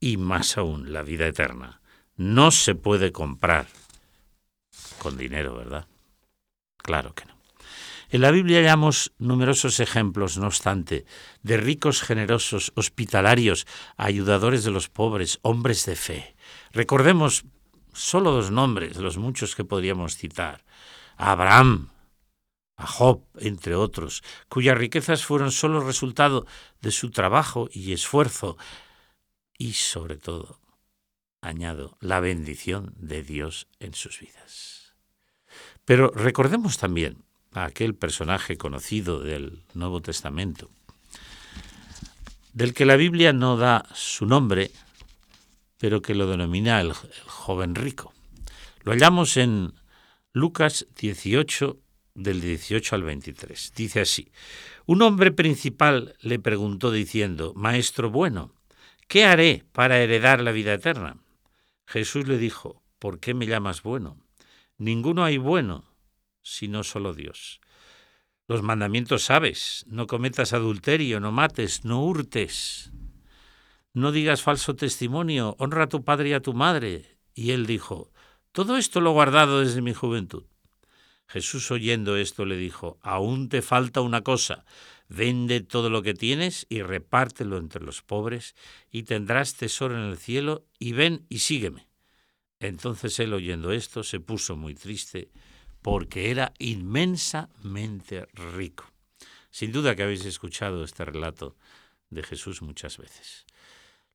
y 0.00 0.16
más 0.16 0.56
aún 0.56 0.94
la 0.94 1.02
vida 1.02 1.26
eterna. 1.26 1.82
No 2.16 2.50
se 2.50 2.74
puede 2.74 3.12
comprar 3.12 3.66
con 4.98 5.18
dinero, 5.18 5.58
¿verdad? 5.58 5.86
Claro 6.78 7.14
que 7.14 7.26
no. 7.26 7.33
En 8.14 8.20
la 8.20 8.30
Biblia 8.30 8.60
hallamos 8.60 9.12
numerosos 9.18 9.80
ejemplos, 9.80 10.38
no 10.38 10.46
obstante, 10.46 11.04
de 11.42 11.56
ricos 11.56 12.00
generosos, 12.00 12.70
hospitalarios, 12.76 13.66
ayudadores 13.96 14.62
de 14.62 14.70
los 14.70 14.88
pobres, 14.88 15.40
hombres 15.42 15.84
de 15.84 15.96
fe. 15.96 16.36
Recordemos 16.70 17.44
solo 17.92 18.30
dos 18.30 18.52
nombres 18.52 18.98
los 18.98 19.16
muchos 19.16 19.56
que 19.56 19.64
podríamos 19.64 20.16
citar. 20.16 20.64
Abraham, 21.16 21.90
a 22.76 22.86
Job, 22.86 23.24
entre 23.40 23.74
otros, 23.74 24.22
cuyas 24.48 24.78
riquezas 24.78 25.24
fueron 25.24 25.50
solo 25.50 25.80
resultado 25.80 26.46
de 26.82 26.92
su 26.92 27.10
trabajo 27.10 27.68
y 27.72 27.92
esfuerzo, 27.92 28.56
y 29.58 29.72
sobre 29.72 30.18
todo, 30.18 30.60
añado, 31.40 31.98
la 31.98 32.20
bendición 32.20 32.94
de 32.96 33.24
Dios 33.24 33.66
en 33.80 33.92
sus 33.92 34.20
vidas. 34.20 34.94
Pero 35.84 36.12
recordemos 36.14 36.78
también 36.78 37.24
a 37.54 37.64
aquel 37.64 37.94
personaje 37.94 38.58
conocido 38.58 39.20
del 39.20 39.62
Nuevo 39.74 40.02
Testamento, 40.02 40.70
del 42.52 42.74
que 42.74 42.84
la 42.84 42.96
Biblia 42.96 43.32
no 43.32 43.56
da 43.56 43.86
su 43.94 44.26
nombre, 44.26 44.70
pero 45.78 46.02
que 46.02 46.14
lo 46.14 46.26
denomina 46.26 46.80
el, 46.80 46.92
joven 46.92 47.74
rico. 47.74 48.12
Lo 48.82 48.92
hallamos 48.92 49.36
en 49.36 49.72
Lucas 50.32 50.86
18, 50.96 51.78
del 52.14 52.40
18 52.40 52.94
al 52.94 53.02
23. 53.02 53.72
Dice 53.74 54.00
así, 54.00 54.30
un 54.86 55.02
hombre 55.02 55.32
principal 55.32 56.16
le 56.20 56.38
preguntó 56.38 56.90
diciendo, 56.90 57.52
Maestro 57.54 58.10
bueno, 58.10 58.52
¿qué 59.08 59.24
haré 59.24 59.64
para 59.72 59.98
heredar 59.98 60.40
la 60.40 60.52
vida 60.52 60.74
eterna? 60.74 61.16
Jesús 61.86 62.26
le 62.26 62.38
dijo, 62.38 62.82
¿por 62.98 63.20
qué 63.20 63.34
me 63.34 63.46
llamas 63.46 63.82
bueno? 63.82 64.18
Ninguno 64.78 65.24
hay 65.24 65.38
bueno 65.38 65.93
sino 66.44 66.84
solo 66.84 67.14
Dios. 67.14 67.60
Los 68.46 68.62
mandamientos 68.62 69.24
sabes, 69.24 69.84
no 69.88 70.06
cometas 70.06 70.52
adulterio, 70.52 71.18
no 71.18 71.32
mates, 71.32 71.84
no 71.84 72.04
hurtes, 72.04 72.92
no 73.94 74.12
digas 74.12 74.42
falso 74.42 74.76
testimonio, 74.76 75.56
honra 75.58 75.84
a 75.84 75.88
tu 75.88 76.04
padre 76.04 76.28
y 76.28 76.32
a 76.34 76.40
tu 76.40 76.52
madre. 76.52 77.18
Y 77.32 77.52
él 77.52 77.64
dijo, 77.64 78.12
todo 78.52 78.76
esto 78.76 79.00
lo 79.00 79.10
he 79.10 79.12
guardado 79.14 79.60
desde 79.60 79.80
mi 79.80 79.94
juventud. 79.94 80.44
Jesús 81.26 81.70
oyendo 81.70 82.16
esto 82.16 82.44
le 82.44 82.56
dijo, 82.56 82.98
aún 83.00 83.48
te 83.48 83.62
falta 83.62 84.02
una 84.02 84.20
cosa, 84.20 84.66
vende 85.08 85.60
todo 85.60 85.88
lo 85.88 86.02
que 86.02 86.12
tienes 86.12 86.66
y 86.68 86.82
repártelo 86.82 87.56
entre 87.56 87.82
los 87.82 88.02
pobres, 88.02 88.54
y 88.90 89.04
tendrás 89.04 89.54
tesoro 89.54 89.96
en 89.96 90.10
el 90.10 90.18
cielo, 90.18 90.66
y 90.78 90.92
ven 90.92 91.24
y 91.30 91.38
sígueme. 91.38 91.88
Entonces 92.60 93.18
él 93.20 93.32
oyendo 93.32 93.72
esto 93.72 94.02
se 94.02 94.20
puso 94.20 94.54
muy 94.54 94.74
triste 94.74 95.30
porque 95.84 96.30
era 96.30 96.54
inmensamente 96.58 98.26
rico. 98.32 98.90
Sin 99.50 99.70
duda 99.70 99.94
que 99.94 100.02
habéis 100.02 100.24
escuchado 100.24 100.82
este 100.82 101.04
relato 101.04 101.58
de 102.08 102.22
Jesús 102.22 102.62
muchas 102.62 102.96
veces. 102.96 103.44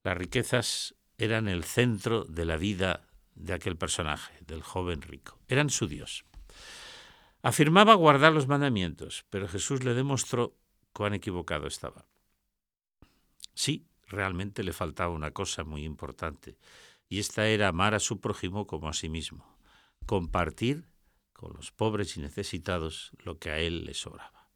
Las 0.04 0.18
riquezas 0.18 0.96
eran 1.20 1.48
el 1.48 1.64
centro 1.64 2.24
de 2.24 2.46
la 2.46 2.58
vida 2.58 3.08
de 3.36 3.54
aquel 3.54 3.78
personaje, 3.78 4.34
del 4.48 4.64
joven 4.64 5.04
rico. 5.04 5.38
Eran 5.48 5.70
su 5.70 5.88
Dios. 5.88 6.26
Afirmaba 7.44 7.94
guardar 7.94 8.34
los 8.34 8.48
mandamientos, 8.48 9.26
pero 9.30 9.48
Jesús 9.48 9.84
le 9.84 9.94
demostró 9.94 10.58
cuán 10.92 11.14
equivocado 11.14 11.68
estaba. 11.68 12.08
Sí, 13.54 13.86
realmente 14.08 14.64
le 14.64 14.74
faltaba 14.74 15.14
una 15.14 15.30
cosa 15.30 15.64
muy 15.64 15.84
importante, 15.84 16.58
y 17.08 17.20
esta 17.20 17.48
era 17.48 17.68
amar 17.68 17.94
a 17.94 18.00
su 18.00 18.20
prójimo 18.20 18.66
como 18.66 18.90
a 18.90 18.94
sí 18.94 19.08
mismo, 19.08 19.56
compartir 20.08 20.88
con 21.39 21.53
los 21.53 21.72
pobres 21.72 22.17
y 22.17 22.19
necesitados 22.19 23.12
lo 23.24 23.39
que 23.39 23.50
a 23.50 23.60
él 23.60 23.86
le 23.86 23.93
sobraba. 23.93 24.50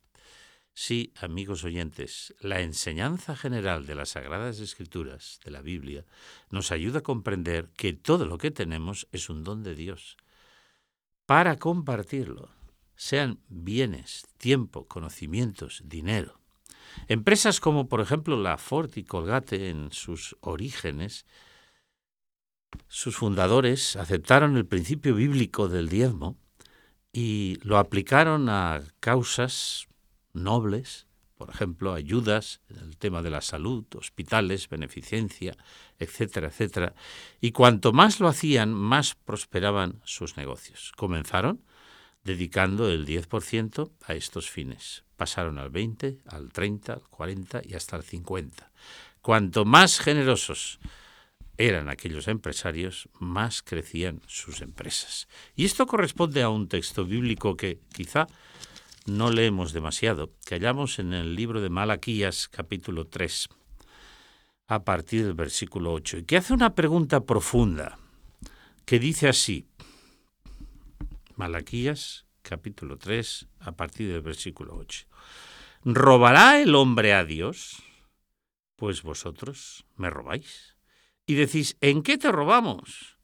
Sí, 0.73 1.13
amigos 1.15 1.63
oyentes, 1.63 2.35
la 2.41 2.59
enseñanza 2.59 3.37
general 3.37 3.85
de 3.85 3.95
las 3.95 4.09
Sagradas 4.09 4.59
Escrituras, 4.59 5.39
de 5.45 5.51
la 5.51 5.61
Biblia, 5.61 6.03
nos 6.49 6.73
ayuda 6.73 6.99
a 6.99 7.03
comprender 7.03 7.69
que 7.77 7.93
todo 7.93 8.25
lo 8.25 8.37
que 8.37 8.51
tenemos 8.51 9.07
es 9.13 9.29
un 9.29 9.45
don 9.45 9.63
de 9.63 9.75
Dios. 9.75 10.17
Para 11.25 11.55
compartirlo, 11.55 12.49
sean 12.97 13.39
bienes, 13.47 14.27
tiempo, 14.37 14.85
conocimientos, 14.85 15.83
dinero. 15.85 16.41
Empresas 17.07 17.61
como 17.61 17.87
por 17.87 18.01
ejemplo 18.01 18.35
la 18.35 18.57
Ford 18.57 18.91
y 18.97 19.05
Colgate 19.05 19.69
en 19.69 19.89
sus 19.93 20.35
orígenes, 20.41 21.25
sus 22.89 23.15
fundadores 23.15 23.95
aceptaron 23.95 24.57
el 24.57 24.65
principio 24.65 25.15
bíblico 25.15 25.69
del 25.69 25.87
diezmo 25.87 26.37
y 27.13 27.59
lo 27.61 27.77
aplicaron 27.77 28.49
a 28.49 28.81
causas 28.99 29.87
nobles, 30.33 31.05
por 31.37 31.51
ejemplo, 31.51 31.93
ayudas 31.93 32.61
en 32.69 32.77
el 32.77 32.97
tema 32.97 33.21
de 33.21 33.29
la 33.29 33.41
salud, 33.41 33.85
hospitales, 33.95 34.67
beneficencia, 34.67 35.55
etcétera, 35.99 36.47
etcétera. 36.47 36.95
Y 37.39 37.51
cuanto 37.51 37.93
más 37.93 38.19
lo 38.19 38.27
hacían, 38.27 38.73
más 38.73 39.13
prosperaban 39.13 40.01
sus 40.03 40.37
negocios. 40.37 40.91
Comenzaron 40.97 41.61
dedicando 42.23 42.89
el 42.89 43.05
10% 43.05 43.91
a 44.05 44.13
estos 44.13 44.49
fines. 44.49 45.03
Pasaron 45.15 45.59
al 45.59 45.69
20, 45.69 46.19
al 46.27 46.51
30, 46.51 46.93
al 46.93 47.01
40 47.09 47.61
y 47.63 47.75
hasta 47.75 47.95
al 47.95 48.03
50. 48.03 48.71
Cuanto 49.21 49.65
más 49.65 49.99
generosos 49.99 50.79
eran 51.57 51.89
aquellos 51.89 52.27
empresarios, 52.27 53.09
más 53.19 53.61
crecían 53.61 54.21
sus 54.27 54.61
empresas. 54.61 55.27
Y 55.55 55.65
esto 55.65 55.85
corresponde 55.85 56.41
a 56.41 56.49
un 56.49 56.67
texto 56.67 57.05
bíblico 57.05 57.55
que 57.55 57.79
quizá 57.93 58.27
no 59.05 59.29
leemos 59.29 59.73
demasiado, 59.73 60.31
que 60.45 60.55
hallamos 60.55 60.99
en 60.99 61.13
el 61.13 61.35
libro 61.35 61.61
de 61.61 61.69
Malaquías 61.69 62.47
capítulo 62.47 63.05
3, 63.05 63.49
a 64.67 64.83
partir 64.83 65.25
del 65.25 65.33
versículo 65.33 65.93
8, 65.93 66.19
y 66.19 66.23
que 66.23 66.37
hace 66.37 66.53
una 66.53 66.73
pregunta 66.73 67.21
profunda, 67.21 67.99
que 68.85 68.99
dice 68.99 69.27
así, 69.27 69.67
Malaquías 71.35 72.25
capítulo 72.41 72.97
3, 72.97 73.47
a 73.59 73.73
partir 73.73 74.11
del 74.11 74.21
versículo 74.21 74.75
8, 74.77 75.05
¿robará 75.83 76.61
el 76.61 76.73
hombre 76.75 77.13
a 77.13 77.25
Dios? 77.25 77.83
Pues 78.75 79.03
vosotros 79.03 79.85
me 79.97 80.09
robáis 80.09 80.73
y 81.25 81.35
decís, 81.35 81.77
¿en 81.81 82.03
qué 82.03 82.17
te 82.17 82.31
robamos? 82.31 83.17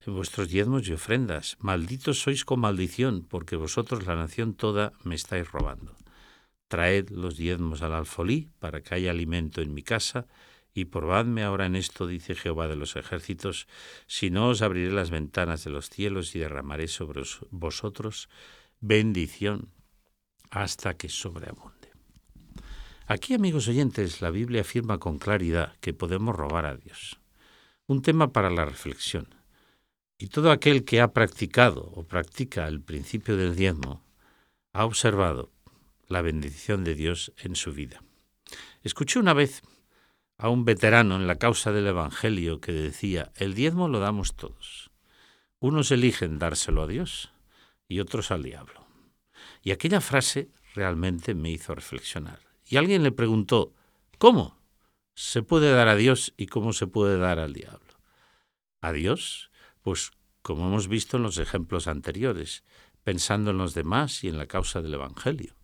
En 0.00 0.14
vuestros 0.14 0.48
diezmos 0.48 0.88
y 0.88 0.92
ofrendas. 0.92 1.56
Malditos 1.60 2.20
sois 2.20 2.44
con 2.44 2.60
maldición, 2.60 3.26
porque 3.28 3.56
vosotros, 3.56 4.06
la 4.06 4.16
nación 4.16 4.54
toda, 4.54 4.92
me 5.04 5.14
estáis 5.14 5.50
robando. 5.50 5.96
Traed 6.68 7.10
los 7.10 7.36
diezmos 7.36 7.82
al 7.82 7.92
alfolí, 7.92 8.50
para 8.58 8.82
que 8.82 8.94
haya 8.94 9.10
alimento 9.10 9.60
en 9.60 9.74
mi 9.74 9.82
casa, 9.82 10.26
y 10.74 10.86
probadme 10.86 11.42
ahora 11.42 11.66
en 11.66 11.76
esto, 11.76 12.06
dice 12.06 12.34
Jehová 12.34 12.68
de 12.68 12.76
los 12.76 12.96
ejércitos, 12.96 13.66
si 14.06 14.30
no 14.30 14.48
os 14.48 14.62
abriré 14.62 14.92
las 14.92 15.10
ventanas 15.10 15.64
de 15.64 15.70
los 15.70 15.90
cielos 15.90 16.34
y 16.36 16.38
derramaré 16.38 16.88
sobre 16.88 17.22
vosotros 17.50 18.28
bendición 18.80 19.72
hasta 20.50 20.96
que 20.96 21.08
sobreabunde. 21.08 21.77
Aquí, 23.10 23.32
amigos 23.32 23.68
oyentes, 23.68 24.20
la 24.20 24.28
Biblia 24.28 24.60
afirma 24.60 24.98
con 24.98 25.18
claridad 25.18 25.74
que 25.80 25.94
podemos 25.94 26.36
robar 26.36 26.66
a 26.66 26.76
Dios. 26.76 27.18
Un 27.86 28.02
tema 28.02 28.34
para 28.34 28.50
la 28.50 28.66
reflexión. 28.66 29.34
Y 30.18 30.26
todo 30.26 30.50
aquel 30.50 30.84
que 30.84 31.00
ha 31.00 31.14
practicado 31.14 31.90
o 31.94 32.06
practica 32.06 32.68
el 32.68 32.82
principio 32.82 33.38
del 33.38 33.56
diezmo 33.56 34.04
ha 34.74 34.84
observado 34.84 35.50
la 36.06 36.20
bendición 36.20 36.84
de 36.84 36.94
Dios 36.94 37.32
en 37.38 37.56
su 37.56 37.72
vida. 37.72 38.02
Escuché 38.82 39.18
una 39.18 39.32
vez 39.32 39.62
a 40.36 40.50
un 40.50 40.66
veterano 40.66 41.16
en 41.16 41.26
la 41.26 41.36
causa 41.36 41.72
del 41.72 41.86
Evangelio 41.86 42.60
que 42.60 42.72
decía, 42.72 43.32
el 43.36 43.54
diezmo 43.54 43.88
lo 43.88 44.00
damos 44.00 44.36
todos. 44.36 44.90
Unos 45.60 45.90
eligen 45.92 46.38
dárselo 46.38 46.82
a 46.82 46.86
Dios 46.86 47.32
y 47.88 48.00
otros 48.00 48.30
al 48.32 48.42
diablo. 48.42 48.86
Y 49.62 49.70
aquella 49.70 50.02
frase 50.02 50.50
realmente 50.74 51.34
me 51.34 51.50
hizo 51.50 51.74
reflexionar. 51.74 52.47
Y 52.68 52.76
alguien 52.76 53.02
le 53.02 53.12
preguntó, 53.12 53.72
¿cómo 54.18 54.58
se 55.14 55.42
puede 55.42 55.72
dar 55.72 55.88
a 55.88 55.96
Dios 55.96 56.34
y 56.36 56.46
cómo 56.46 56.72
se 56.72 56.86
puede 56.86 57.18
dar 57.18 57.38
al 57.38 57.54
diablo? 57.54 57.98
¿A 58.80 58.92
Dios? 58.92 59.50
Pues 59.82 60.10
como 60.42 60.68
hemos 60.68 60.88
visto 60.88 61.16
en 61.16 61.22
los 61.22 61.38
ejemplos 61.38 61.88
anteriores, 61.88 62.64
pensando 63.04 63.50
en 63.50 63.58
los 63.58 63.74
demás 63.74 64.22
y 64.22 64.28
en 64.28 64.38
la 64.38 64.46
causa 64.46 64.82
del 64.82 64.94
Evangelio. 64.94 65.54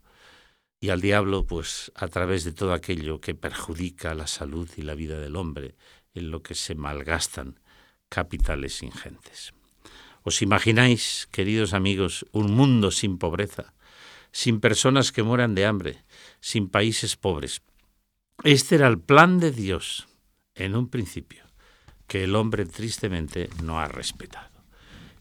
Y 0.81 0.91
al 0.91 1.01
diablo, 1.01 1.47
pues 1.47 1.93
a 1.95 2.09
través 2.09 2.45
de 2.45 2.53
todo 2.53 2.73
aquello 2.73 3.21
que 3.21 3.35
perjudica 3.35 4.15
la 4.15 4.27
salud 4.27 4.69
y 4.77 4.83
la 4.83 4.95
vida 4.95 5.19
del 5.19 5.37
hombre, 5.37 5.77
en 6.15 6.31
lo 6.31 6.43
que 6.43 6.55
se 6.55 6.75
malgastan 6.75 7.61
capitales 8.09 8.83
ingentes. 8.83 9.53
¿Os 10.23 10.41
imagináis, 10.41 11.29
queridos 11.31 11.75
amigos, 11.75 12.27
un 12.33 12.55
mundo 12.55 12.91
sin 12.91 13.19
pobreza, 13.19 13.75
sin 14.33 14.61
personas 14.61 15.13
que 15.13 15.23
mueran 15.23 15.55
de 15.55 15.67
hambre, 15.67 16.04
sin 16.45 16.69
países 16.69 17.17
pobres? 17.17 17.63
Este 18.43 18.75
era 18.75 18.87
el 18.87 19.01
plan 19.01 19.41
de 19.41 19.51
Dios 19.51 20.07
en 20.55 20.77
un 20.77 20.91
principio, 20.91 21.43
que 22.07 22.25
el 22.25 22.37
hombre 22.37 22.67
tristemente 22.67 23.49
no 23.63 23.81
ha 23.81 23.89
respetado. 23.89 24.51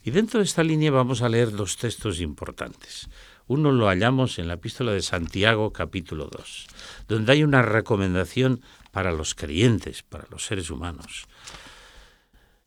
Y 0.03 0.11
dentro 0.11 0.39
de 0.39 0.45
esta 0.45 0.65
línea 0.65 0.91
vamos 0.91 1.21
a 1.21 1.29
leer 1.29 1.51
dos 1.51 1.77
textos 1.77 2.19
importantes. 2.19 3.07
Uno 3.47 3.71
lo 3.71 3.87
hallamos 3.87 4.37
en 4.37 4.49
la 4.49 4.55
epístola 4.55 4.91
de 4.91 5.01
Santiago 5.01 5.71
capítulo 5.71 6.27
2, 6.29 6.67
donde 7.07 7.31
hay 7.31 7.43
una 7.45 7.61
recomendación 7.61 8.61
para 8.91 9.13
los 9.13 9.33
creyentes, 9.33 10.03
para 10.03 10.27
los 10.29 10.45
seres 10.45 10.69
humanos. 10.69 11.23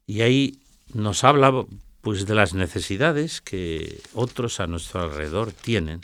Y 0.07 0.23
ahí 0.23 0.63
nos 0.95 1.25
habla 1.25 1.53
pues 2.01 2.25
de 2.25 2.35
las 2.35 2.55
necesidades 2.55 3.43
que 3.43 4.01
otros 4.15 4.61
a 4.61 4.67
nuestro 4.67 5.03
alrededor 5.03 5.53
tienen 5.53 6.01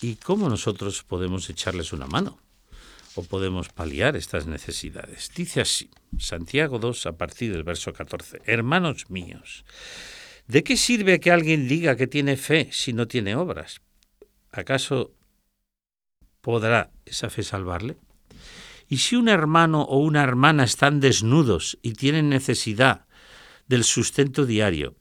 y 0.00 0.16
cómo 0.16 0.48
nosotros 0.48 1.02
podemos 1.04 1.48
echarles 1.50 1.92
una 1.92 2.06
mano 2.06 2.38
o 3.14 3.22
podemos 3.22 3.68
paliar 3.70 4.16
estas 4.16 4.46
necesidades. 4.46 5.30
Dice 5.34 5.60
así, 5.60 5.90
Santiago 6.18 6.78
2 6.78 7.06
a 7.06 7.12
partir 7.16 7.52
del 7.52 7.64
verso 7.64 7.92
14, 7.92 8.42
Hermanos 8.44 9.08
míos, 9.08 9.64
¿De 10.46 10.62
qué 10.62 10.76
sirve 10.76 11.18
que 11.18 11.32
alguien 11.32 11.66
diga 11.66 11.96
que 11.96 12.06
tiene 12.06 12.36
fe 12.36 12.68
si 12.70 12.92
no 12.92 13.08
tiene 13.08 13.34
obras? 13.34 13.80
¿Acaso 14.52 15.12
podrá 16.40 16.92
esa 17.04 17.30
fe 17.30 17.42
salvarle? 17.42 17.96
Y 18.88 18.98
si 18.98 19.16
un 19.16 19.28
hermano 19.28 19.82
o 19.82 19.98
una 19.98 20.22
hermana 20.22 20.62
están 20.62 21.00
desnudos 21.00 21.78
y 21.82 21.94
tienen 21.94 22.28
necesidad 22.28 23.06
del 23.66 23.82
sustento 23.82 24.46
diario, 24.46 24.94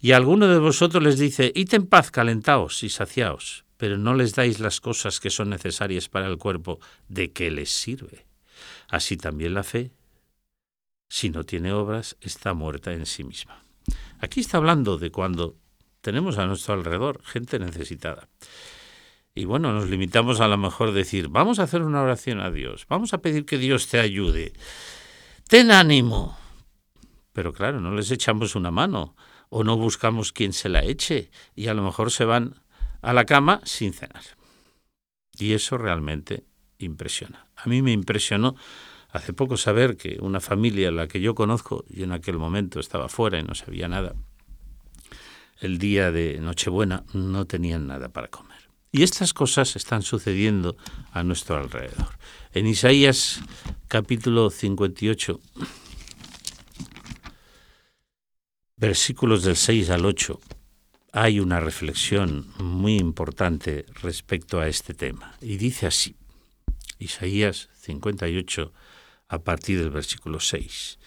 y 0.00 0.12
alguno 0.12 0.46
de 0.46 0.58
vosotros 0.58 1.02
les 1.02 1.18
dice, 1.18 1.50
id 1.56 1.74
en 1.74 1.86
paz, 1.86 2.12
calentaos 2.12 2.84
y 2.84 2.88
saciaos, 2.88 3.63
pero 3.76 3.98
no 3.98 4.14
les 4.14 4.34
dais 4.34 4.60
las 4.60 4.80
cosas 4.80 5.20
que 5.20 5.30
son 5.30 5.50
necesarias 5.50 6.08
para 6.08 6.26
el 6.26 6.38
cuerpo, 6.38 6.80
¿de 7.08 7.32
qué 7.32 7.50
les 7.50 7.70
sirve? 7.70 8.26
Así 8.88 9.16
también 9.16 9.54
la 9.54 9.64
fe, 9.64 9.92
si 11.08 11.30
no 11.30 11.44
tiene 11.44 11.72
obras, 11.72 12.16
está 12.20 12.54
muerta 12.54 12.92
en 12.92 13.06
sí 13.06 13.24
misma. 13.24 13.62
Aquí 14.20 14.40
está 14.40 14.56
hablando 14.56 14.98
de 14.98 15.10
cuando 15.10 15.56
tenemos 16.00 16.38
a 16.38 16.46
nuestro 16.46 16.74
alrededor 16.74 17.22
gente 17.24 17.58
necesitada. 17.58 18.28
Y 19.34 19.46
bueno, 19.46 19.72
nos 19.72 19.90
limitamos 19.90 20.40
a 20.40 20.48
lo 20.48 20.56
mejor 20.56 20.92
decir, 20.92 21.28
vamos 21.28 21.58
a 21.58 21.64
hacer 21.64 21.82
una 21.82 22.02
oración 22.02 22.40
a 22.40 22.50
Dios, 22.50 22.86
vamos 22.88 23.14
a 23.14 23.18
pedir 23.18 23.46
que 23.46 23.58
Dios 23.58 23.88
te 23.88 23.98
ayude. 23.98 24.52
Ten 25.48 25.70
ánimo. 25.70 26.38
Pero 27.32 27.52
claro, 27.52 27.80
no 27.80 27.92
les 27.92 28.10
echamos 28.12 28.54
una 28.54 28.70
mano 28.70 29.16
o 29.48 29.64
no 29.64 29.76
buscamos 29.76 30.32
quien 30.32 30.52
se 30.52 30.68
la 30.68 30.84
eche 30.84 31.30
y 31.54 31.66
a 31.66 31.74
lo 31.74 31.82
mejor 31.82 32.12
se 32.12 32.24
van 32.24 32.62
a 33.04 33.12
la 33.12 33.24
cama 33.24 33.60
sin 33.64 33.92
cenar. 33.92 34.22
Y 35.38 35.52
eso 35.52 35.78
realmente 35.78 36.44
impresiona. 36.78 37.46
A 37.56 37.68
mí 37.68 37.82
me 37.82 37.92
impresionó 37.92 38.56
hace 39.10 39.32
poco 39.32 39.56
saber 39.56 39.96
que 39.96 40.18
una 40.20 40.40
familia, 40.40 40.90
la 40.90 41.06
que 41.06 41.20
yo 41.20 41.34
conozco, 41.34 41.84
y 41.88 42.02
en 42.02 42.12
aquel 42.12 42.38
momento 42.38 42.80
estaba 42.80 43.08
fuera 43.08 43.38
y 43.38 43.42
no 43.42 43.54
sabía 43.54 43.88
nada, 43.88 44.14
el 45.60 45.78
día 45.78 46.10
de 46.10 46.38
Nochebuena 46.40 47.04
no 47.12 47.46
tenían 47.46 47.86
nada 47.86 48.08
para 48.08 48.28
comer. 48.28 48.58
Y 48.90 49.02
estas 49.02 49.34
cosas 49.34 49.76
están 49.76 50.02
sucediendo 50.02 50.76
a 51.12 51.24
nuestro 51.24 51.56
alrededor. 51.56 52.16
En 52.52 52.66
Isaías 52.66 53.40
capítulo 53.88 54.50
58, 54.50 55.40
versículos 58.76 59.42
del 59.42 59.56
6 59.56 59.90
al 59.90 60.04
8, 60.04 60.40
hay 61.16 61.38
una 61.38 61.60
reflexión 61.60 62.48
muy 62.58 62.96
importante 62.96 63.86
respecto 64.02 64.58
a 64.58 64.66
este 64.66 64.94
tema. 64.94 65.36
Y 65.40 65.58
dice 65.58 65.86
así, 65.86 66.16
Isaías 66.98 67.68
58, 67.74 68.72
a 69.28 69.38
partir 69.38 69.78
del 69.78 69.90
versículo 69.90 70.40
6. 70.40 70.98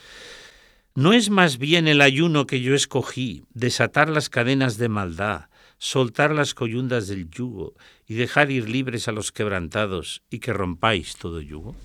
¿No 0.96 1.12
es 1.12 1.30
más 1.30 1.58
bien 1.58 1.90
el 1.90 2.00
ayuno 2.00 2.48
que 2.48 2.62
yo 2.62 2.74
escogí, 2.74 3.44
desatar 3.54 4.08
las 4.08 4.30
cadenas 4.30 4.78
de 4.78 4.88
maldad, 4.88 5.50
soltar 5.78 6.34
las 6.34 6.54
coyundas 6.54 7.10
del 7.10 7.30
yugo 7.30 7.74
y 8.08 8.14
dejar 8.14 8.50
ir 8.50 8.70
libres 8.70 9.10
a 9.10 9.12
los 9.12 9.34
quebrantados 9.34 10.24
y 10.30 10.40
que 10.40 10.54
rompáis 10.54 11.18
todo 11.18 11.42
yugo? 11.42 11.76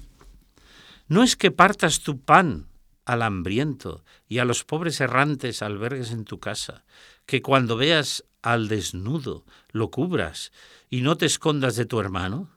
¿No 1.09 1.25
es 1.25 1.35
que 1.35 1.51
partas 1.51 2.03
tu 2.03 2.21
pan 2.21 2.69
al 3.05 3.23
hambriento 3.23 4.05
y 4.29 4.39
a 4.39 4.45
los 4.45 4.63
pobres 4.63 5.01
errantes 5.01 5.61
albergues 5.61 6.13
en 6.13 6.25
tu 6.25 6.39
casa, 6.39 6.85
que 7.27 7.43
cuando 7.43 7.77
veas 7.77 8.25
al 8.43 8.69
desnudo 8.69 9.45
lo 9.71 9.91
cubras 9.91 10.53
y 10.89 11.03
no 11.03 11.17
te 11.17 11.27
escondas 11.27 11.77
de 11.77 11.87
tu 11.87 12.01
hermano? 12.01 12.51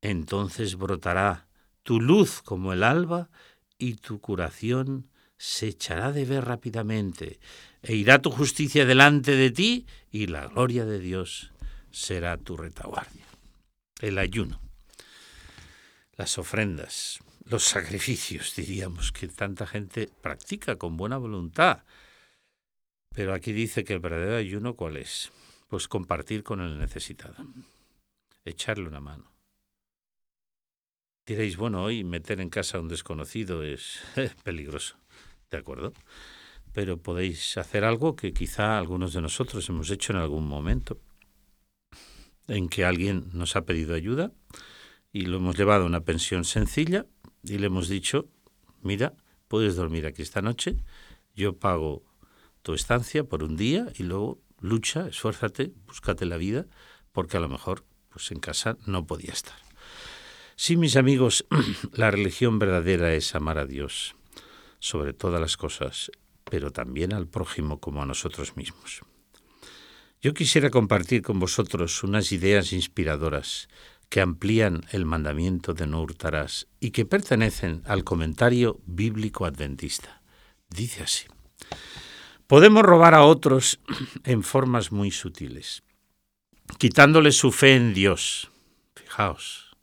Entonces 0.00 0.76
brotará 0.76 1.46
tu 1.82 2.00
luz 2.00 2.42
como 2.42 2.72
el 2.72 2.82
alba 2.82 3.30
y 3.78 3.94
tu 3.94 4.20
curación 4.20 5.08
se 5.36 5.66
echará 5.66 6.12
de 6.12 6.24
ver 6.24 6.44
rápidamente, 6.44 7.40
e 7.82 7.96
irá 7.96 8.22
tu 8.22 8.30
justicia 8.30 8.86
delante 8.86 9.34
de 9.34 9.50
ti, 9.50 9.86
y 10.12 10.28
la 10.28 10.46
gloria 10.46 10.84
de 10.84 11.00
Dios 11.00 11.50
será 11.90 12.36
tu 12.36 12.56
retaguardia. 12.56 13.26
El 14.00 14.18
ayuno, 14.18 14.60
las 16.14 16.38
ofrendas, 16.38 17.18
los 17.44 17.64
sacrificios, 17.64 18.54
diríamos, 18.54 19.10
que 19.10 19.26
tanta 19.26 19.66
gente 19.66 20.08
practica 20.22 20.76
con 20.76 20.96
buena 20.96 21.18
voluntad. 21.18 21.82
Pero 23.14 23.34
aquí 23.34 23.52
dice 23.52 23.84
que 23.84 23.92
el 23.92 24.00
verdadero 24.00 24.36
ayuno, 24.36 24.74
¿cuál 24.74 24.96
es? 24.96 25.32
Pues 25.68 25.88
compartir 25.88 26.42
con 26.42 26.60
el 26.60 26.78
necesitado, 26.78 27.36
echarle 28.44 28.88
una 28.88 29.00
mano 29.00 29.32
Diréis, 31.24 31.56
bueno, 31.56 31.84
hoy 31.84 32.02
meter 32.02 32.40
en 32.40 32.50
casa 32.50 32.78
a 32.78 32.80
un 32.80 32.88
desconocido 32.88 33.62
es 33.62 34.00
peligroso, 34.42 34.96
¿de 35.52 35.58
acuerdo? 35.58 35.92
Pero 36.72 36.96
podéis 36.96 37.56
hacer 37.58 37.84
algo 37.84 38.16
que 38.16 38.32
quizá 38.32 38.76
algunos 38.76 39.12
de 39.12 39.20
nosotros 39.20 39.68
hemos 39.68 39.88
hecho 39.90 40.12
en 40.12 40.18
algún 40.18 40.48
momento, 40.48 40.98
en 42.48 42.68
que 42.68 42.84
alguien 42.84 43.30
nos 43.34 43.54
ha 43.54 43.64
pedido 43.64 43.94
ayuda 43.94 44.32
y 45.12 45.26
lo 45.26 45.36
hemos 45.36 45.56
llevado 45.56 45.84
a 45.84 45.86
una 45.86 46.00
pensión 46.00 46.44
sencilla 46.44 47.06
y 47.44 47.58
le 47.58 47.66
hemos 47.66 47.88
dicho, 47.88 48.28
mira, 48.80 49.14
puedes 49.46 49.76
dormir 49.76 50.06
aquí 50.06 50.22
esta 50.22 50.42
noche, 50.42 50.76
yo 51.36 51.56
pago 51.56 52.02
tu 52.62 52.74
estancia 52.74 53.24
por 53.24 53.42
un 53.42 53.56
día 53.56 53.86
y 53.96 54.04
luego 54.04 54.40
lucha, 54.60 55.08
esfuérzate, 55.08 55.72
búscate 55.86 56.24
la 56.24 56.36
vida, 56.36 56.66
porque 57.12 57.36
a 57.36 57.40
lo 57.40 57.48
mejor 57.48 57.84
pues 58.08 58.30
en 58.30 58.38
casa 58.40 58.76
no 58.86 59.06
podía 59.06 59.32
estar. 59.32 59.56
Sí, 60.56 60.76
mis 60.76 60.96
amigos, 60.96 61.44
la 61.92 62.10
religión 62.10 62.58
verdadera 62.58 63.14
es 63.14 63.34
amar 63.34 63.58
a 63.58 63.66
Dios 63.66 64.14
sobre 64.78 65.12
todas 65.12 65.40
las 65.40 65.56
cosas, 65.56 66.10
pero 66.44 66.70
también 66.70 67.12
al 67.12 67.26
prójimo 67.26 67.80
como 67.80 68.02
a 68.02 68.06
nosotros 68.06 68.56
mismos. 68.56 69.02
Yo 70.20 70.34
quisiera 70.34 70.70
compartir 70.70 71.22
con 71.22 71.40
vosotros 71.40 72.04
unas 72.04 72.30
ideas 72.30 72.72
inspiradoras 72.72 73.68
que 74.08 74.20
amplían 74.20 74.82
el 74.92 75.04
mandamiento 75.04 75.74
de 75.74 75.86
no 75.86 76.00
hurtarás 76.02 76.68
y 76.78 76.90
que 76.90 77.06
pertenecen 77.06 77.82
al 77.86 78.04
comentario 78.04 78.78
bíblico 78.84 79.46
adventista. 79.46 80.22
Dice 80.68 81.02
así, 81.02 81.26
podemos 82.52 82.82
robar 82.82 83.14
a 83.14 83.22
otros 83.24 83.80
en 84.24 84.42
formas 84.42 84.92
muy 84.92 85.10
sutiles, 85.10 85.82
quitándoles 86.76 87.34
su 87.34 87.50
fe 87.50 87.76
en 87.76 87.94
Dios. 87.94 88.50
Fijaos, 88.94 89.74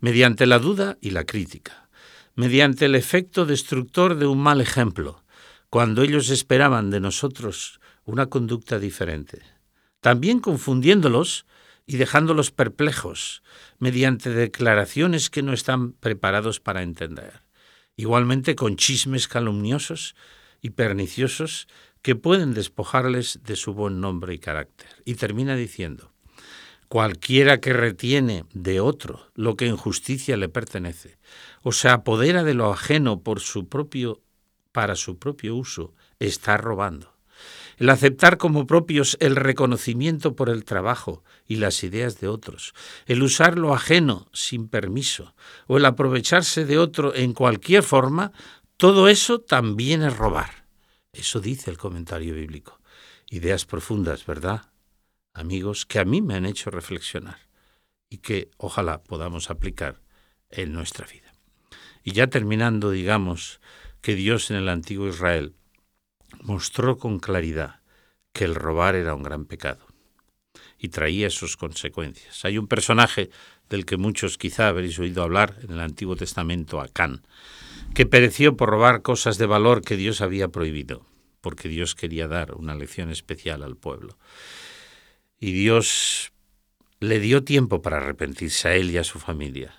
mediante 0.00 0.44
la 0.44 0.58
duda 0.58 0.98
y 1.00 1.12
la 1.12 1.24
crítica, 1.24 1.88
mediante 2.34 2.84
el 2.84 2.96
efecto 2.96 3.46
destructor 3.46 4.16
de 4.16 4.26
un 4.26 4.36
mal 4.36 4.60
ejemplo, 4.60 5.24
cuando 5.70 6.02
ellos 6.02 6.28
esperaban 6.28 6.90
de 6.90 7.00
nosotros 7.00 7.80
una 8.04 8.26
conducta 8.26 8.78
diferente, 8.78 9.40
también 10.02 10.40
confundiéndolos 10.40 11.46
y 11.86 11.96
dejándolos 11.96 12.50
perplejos 12.50 13.42
mediante 13.78 14.28
declaraciones 14.28 15.30
que 15.30 15.42
no 15.42 15.54
están 15.54 15.92
preparados 15.92 16.60
para 16.60 16.82
entender, 16.82 17.40
igualmente 17.96 18.54
con 18.54 18.76
chismes 18.76 19.28
calumniosos 19.28 20.14
y 20.60 20.70
perniciosos 20.70 21.68
que 22.06 22.14
pueden 22.14 22.54
despojarles 22.54 23.40
de 23.42 23.56
su 23.56 23.74
buen 23.74 24.00
nombre 24.00 24.32
y 24.32 24.38
carácter. 24.38 24.86
Y 25.04 25.16
termina 25.16 25.56
diciendo, 25.56 26.12
Cualquiera 26.86 27.58
que 27.60 27.72
retiene 27.72 28.44
de 28.54 28.78
otro 28.78 29.26
lo 29.34 29.56
que 29.56 29.66
en 29.66 29.76
justicia 29.76 30.36
le 30.36 30.48
pertenece, 30.48 31.18
o 31.64 31.72
se 31.72 31.88
apodera 31.88 32.44
de 32.44 32.54
lo 32.54 32.72
ajeno 32.72 33.22
por 33.22 33.40
su 33.40 33.66
propio, 33.66 34.20
para 34.70 34.94
su 34.94 35.18
propio 35.18 35.56
uso, 35.56 35.94
está 36.20 36.56
robando. 36.56 37.12
el 37.76 37.90
aceptar 37.90 38.38
como 38.38 38.68
propios 38.68 39.16
el 39.18 39.34
reconocimiento 39.34 40.36
por 40.36 40.48
el 40.48 40.64
trabajo 40.64 41.24
y 41.44 41.56
las 41.56 41.82
ideas 41.82 42.20
de 42.20 42.28
otros, 42.28 42.72
el 43.06 43.20
usar 43.20 43.58
lo 43.58 43.74
ajeno 43.74 44.28
sin 44.32 44.68
permiso 44.68 45.34
o 45.66 45.76
el 45.76 45.84
aprovecharse 45.84 46.66
de 46.66 46.78
otro 46.78 47.16
en 47.16 47.32
cualquier 47.32 47.82
forma, 47.82 48.30
todo 48.76 49.08
eso 49.08 49.40
también 49.40 50.04
es 50.04 50.16
robar. 50.16 50.65
Eso 51.16 51.40
dice 51.40 51.70
el 51.70 51.78
comentario 51.78 52.34
bíblico. 52.34 52.78
Ideas 53.30 53.64
profundas, 53.64 54.26
¿verdad? 54.26 54.70
Amigos, 55.32 55.86
que 55.86 55.98
a 55.98 56.04
mí 56.04 56.20
me 56.20 56.34
han 56.34 56.44
hecho 56.44 56.70
reflexionar 56.70 57.38
y 58.10 58.18
que 58.18 58.50
ojalá 58.58 59.02
podamos 59.02 59.50
aplicar 59.50 60.02
en 60.50 60.72
nuestra 60.72 61.06
vida. 61.06 61.32
Y 62.04 62.12
ya 62.12 62.26
terminando, 62.26 62.90
digamos 62.90 63.60
que 64.02 64.14
Dios 64.14 64.50
en 64.50 64.58
el 64.58 64.68
antiguo 64.68 65.08
Israel 65.08 65.54
mostró 66.42 66.98
con 66.98 67.18
claridad 67.18 67.80
que 68.32 68.44
el 68.44 68.54
robar 68.54 68.94
era 68.94 69.14
un 69.14 69.22
gran 69.22 69.46
pecado 69.46 69.86
y 70.78 70.90
traía 70.90 71.30
sus 71.30 71.56
consecuencias. 71.56 72.44
Hay 72.44 72.58
un 72.58 72.68
personaje 72.68 73.30
del 73.70 73.86
que 73.86 73.96
muchos 73.96 74.36
quizá 74.36 74.68
habréis 74.68 74.98
oído 74.98 75.22
hablar 75.22 75.58
en 75.62 75.72
el 75.72 75.80
Antiguo 75.80 76.14
Testamento, 76.14 76.80
Acán, 76.80 77.22
que 77.94 78.06
pereció 78.06 78.56
por 78.56 78.70
robar 78.70 79.02
cosas 79.02 79.38
de 79.38 79.46
valor 79.46 79.82
que 79.82 79.96
Dios 79.96 80.20
había 80.20 80.48
prohibido, 80.48 81.06
porque 81.40 81.68
Dios 81.68 81.94
quería 81.94 82.28
dar 82.28 82.54
una 82.54 82.74
lección 82.74 83.10
especial 83.10 83.62
al 83.62 83.76
pueblo. 83.76 84.18
Y 85.38 85.52
Dios 85.52 86.32
le 87.00 87.20
dio 87.20 87.44
tiempo 87.44 87.82
para 87.82 87.98
arrepentirse 87.98 88.68
a 88.68 88.74
él 88.74 88.90
y 88.90 88.98
a 88.98 89.04
su 89.04 89.18
familia. 89.18 89.74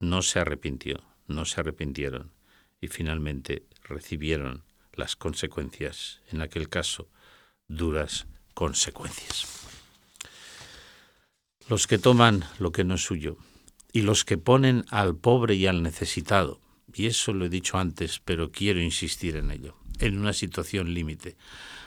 No 0.00 0.22
se 0.22 0.40
arrepintió, 0.40 1.02
no 1.26 1.44
se 1.44 1.60
arrepintieron 1.60 2.32
y 2.80 2.88
finalmente 2.88 3.66
recibieron 3.84 4.64
las 4.94 5.16
consecuencias, 5.16 6.20
en 6.30 6.42
aquel 6.42 6.68
caso, 6.68 7.08
duras 7.68 8.26
consecuencias. 8.54 9.46
Los 11.68 11.86
que 11.86 11.98
toman 11.98 12.44
lo 12.58 12.72
que 12.72 12.84
no 12.84 12.94
es 12.94 13.04
suyo 13.04 13.36
y 13.92 14.02
los 14.02 14.24
que 14.24 14.38
ponen 14.38 14.84
al 14.90 15.16
pobre 15.16 15.54
y 15.54 15.66
al 15.66 15.82
necesitado, 15.82 16.60
y 16.94 17.06
eso 17.06 17.32
lo 17.32 17.46
he 17.46 17.48
dicho 17.48 17.78
antes, 17.78 18.20
pero 18.24 18.50
quiero 18.50 18.80
insistir 18.80 19.36
en 19.36 19.50
ello, 19.50 19.76
en 19.98 20.18
una 20.18 20.32
situación 20.32 20.94
límite, 20.94 21.36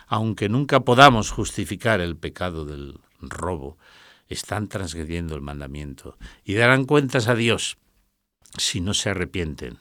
aunque 0.07 0.49
nunca 0.49 0.81
podamos 0.81 1.31
justificar 1.31 2.01
el 2.01 2.15
pecado 2.15 2.65
del 2.65 2.99
robo, 3.19 3.77
están 4.27 4.67
transgrediendo 4.67 5.35
el 5.35 5.41
mandamiento 5.41 6.17
y 6.43 6.55
darán 6.55 6.85
cuentas 6.85 7.27
a 7.27 7.35
Dios 7.35 7.77
si 8.57 8.81
no 8.81 8.93
se 8.93 9.09
arrepienten, 9.09 9.79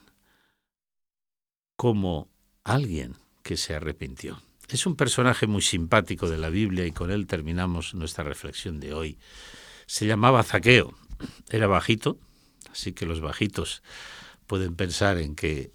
como 1.75 2.29
alguien 2.63 3.15
que 3.43 3.57
se 3.57 3.75
arrepintió. 3.75 4.41
Es 4.69 4.85
un 4.85 4.95
personaje 4.95 5.45
muy 5.47 5.61
simpático 5.61 6.29
de 6.29 6.37
la 6.37 6.49
Biblia 6.49 6.85
y 6.85 6.91
con 6.91 7.11
él 7.11 7.27
terminamos 7.27 7.93
nuestra 7.93 8.23
reflexión 8.23 8.79
de 8.79 8.93
hoy. 8.93 9.17
Se 9.85 10.07
llamaba 10.07 10.43
Zaqueo, 10.43 10.95
era 11.49 11.67
bajito, 11.67 12.17
así 12.71 12.93
que 12.93 13.05
los 13.05 13.21
bajitos 13.21 13.83
pueden 14.47 14.75
pensar 14.75 15.17
en 15.17 15.35
que 15.35 15.71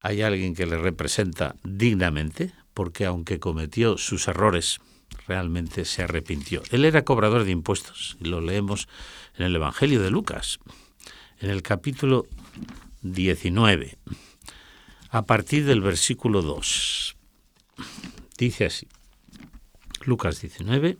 hay 0.00 0.22
alguien 0.22 0.54
que 0.54 0.66
le 0.66 0.78
representa 0.78 1.56
dignamente, 1.64 2.52
porque 2.74 3.06
aunque 3.06 3.40
cometió 3.40 3.98
sus 3.98 4.28
errores, 4.28 4.80
realmente 5.26 5.84
se 5.84 6.02
arrepintió. 6.02 6.62
Él 6.70 6.84
era 6.84 7.04
cobrador 7.04 7.44
de 7.44 7.50
impuestos, 7.50 8.16
y 8.20 8.26
lo 8.26 8.40
leemos 8.40 8.88
en 9.36 9.46
el 9.46 9.56
Evangelio 9.56 10.02
de 10.02 10.10
Lucas, 10.10 10.58
en 11.40 11.50
el 11.50 11.62
capítulo 11.62 12.26
19 13.02 13.98
a 15.10 15.22
partir 15.24 15.64
del 15.64 15.80
versículo 15.80 16.42
2. 16.42 17.16
Dice 18.38 18.66
así, 18.66 18.86
Lucas 20.04 20.40
19, 20.40 20.98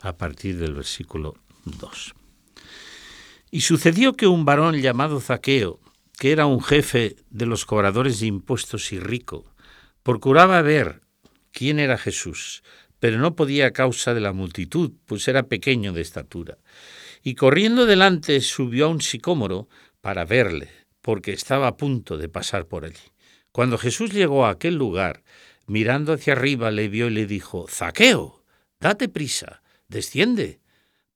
a 0.00 0.16
partir 0.16 0.58
del 0.58 0.74
versículo 0.74 1.36
2. 1.64 2.14
Y 3.50 3.60
sucedió 3.60 4.14
que 4.14 4.26
un 4.26 4.44
varón 4.44 4.74
llamado 4.76 5.20
Zaqueo, 5.20 5.78
que 6.22 6.30
era 6.30 6.46
un 6.46 6.62
jefe 6.62 7.16
de 7.30 7.46
los 7.46 7.66
cobradores 7.66 8.20
de 8.20 8.26
impuestos 8.26 8.92
y 8.92 9.00
rico, 9.00 9.56
procuraba 10.04 10.62
ver 10.62 11.00
quién 11.50 11.80
era 11.80 11.98
Jesús, 11.98 12.62
pero 13.00 13.18
no 13.18 13.34
podía 13.34 13.66
a 13.66 13.70
causa 13.72 14.14
de 14.14 14.20
la 14.20 14.32
multitud, 14.32 14.92
pues 15.06 15.26
era 15.26 15.48
pequeño 15.48 15.92
de 15.92 16.00
estatura. 16.00 16.58
Y 17.24 17.34
corriendo 17.34 17.86
delante 17.86 18.40
subió 18.40 18.84
a 18.84 18.90
un 18.90 19.00
sicómoro 19.00 19.68
para 20.00 20.24
verle, 20.24 20.70
porque 21.00 21.32
estaba 21.32 21.66
a 21.66 21.76
punto 21.76 22.16
de 22.16 22.28
pasar 22.28 22.66
por 22.68 22.84
allí. 22.84 23.10
Cuando 23.50 23.76
Jesús 23.76 24.12
llegó 24.12 24.46
a 24.46 24.50
aquel 24.50 24.76
lugar, 24.76 25.24
mirando 25.66 26.12
hacia 26.12 26.34
arriba, 26.34 26.70
le 26.70 26.86
vio 26.86 27.08
y 27.08 27.14
le 27.14 27.26
dijo, 27.26 27.66
Zaqueo, 27.68 28.44
date 28.78 29.08
prisa, 29.08 29.64
desciende, 29.88 30.60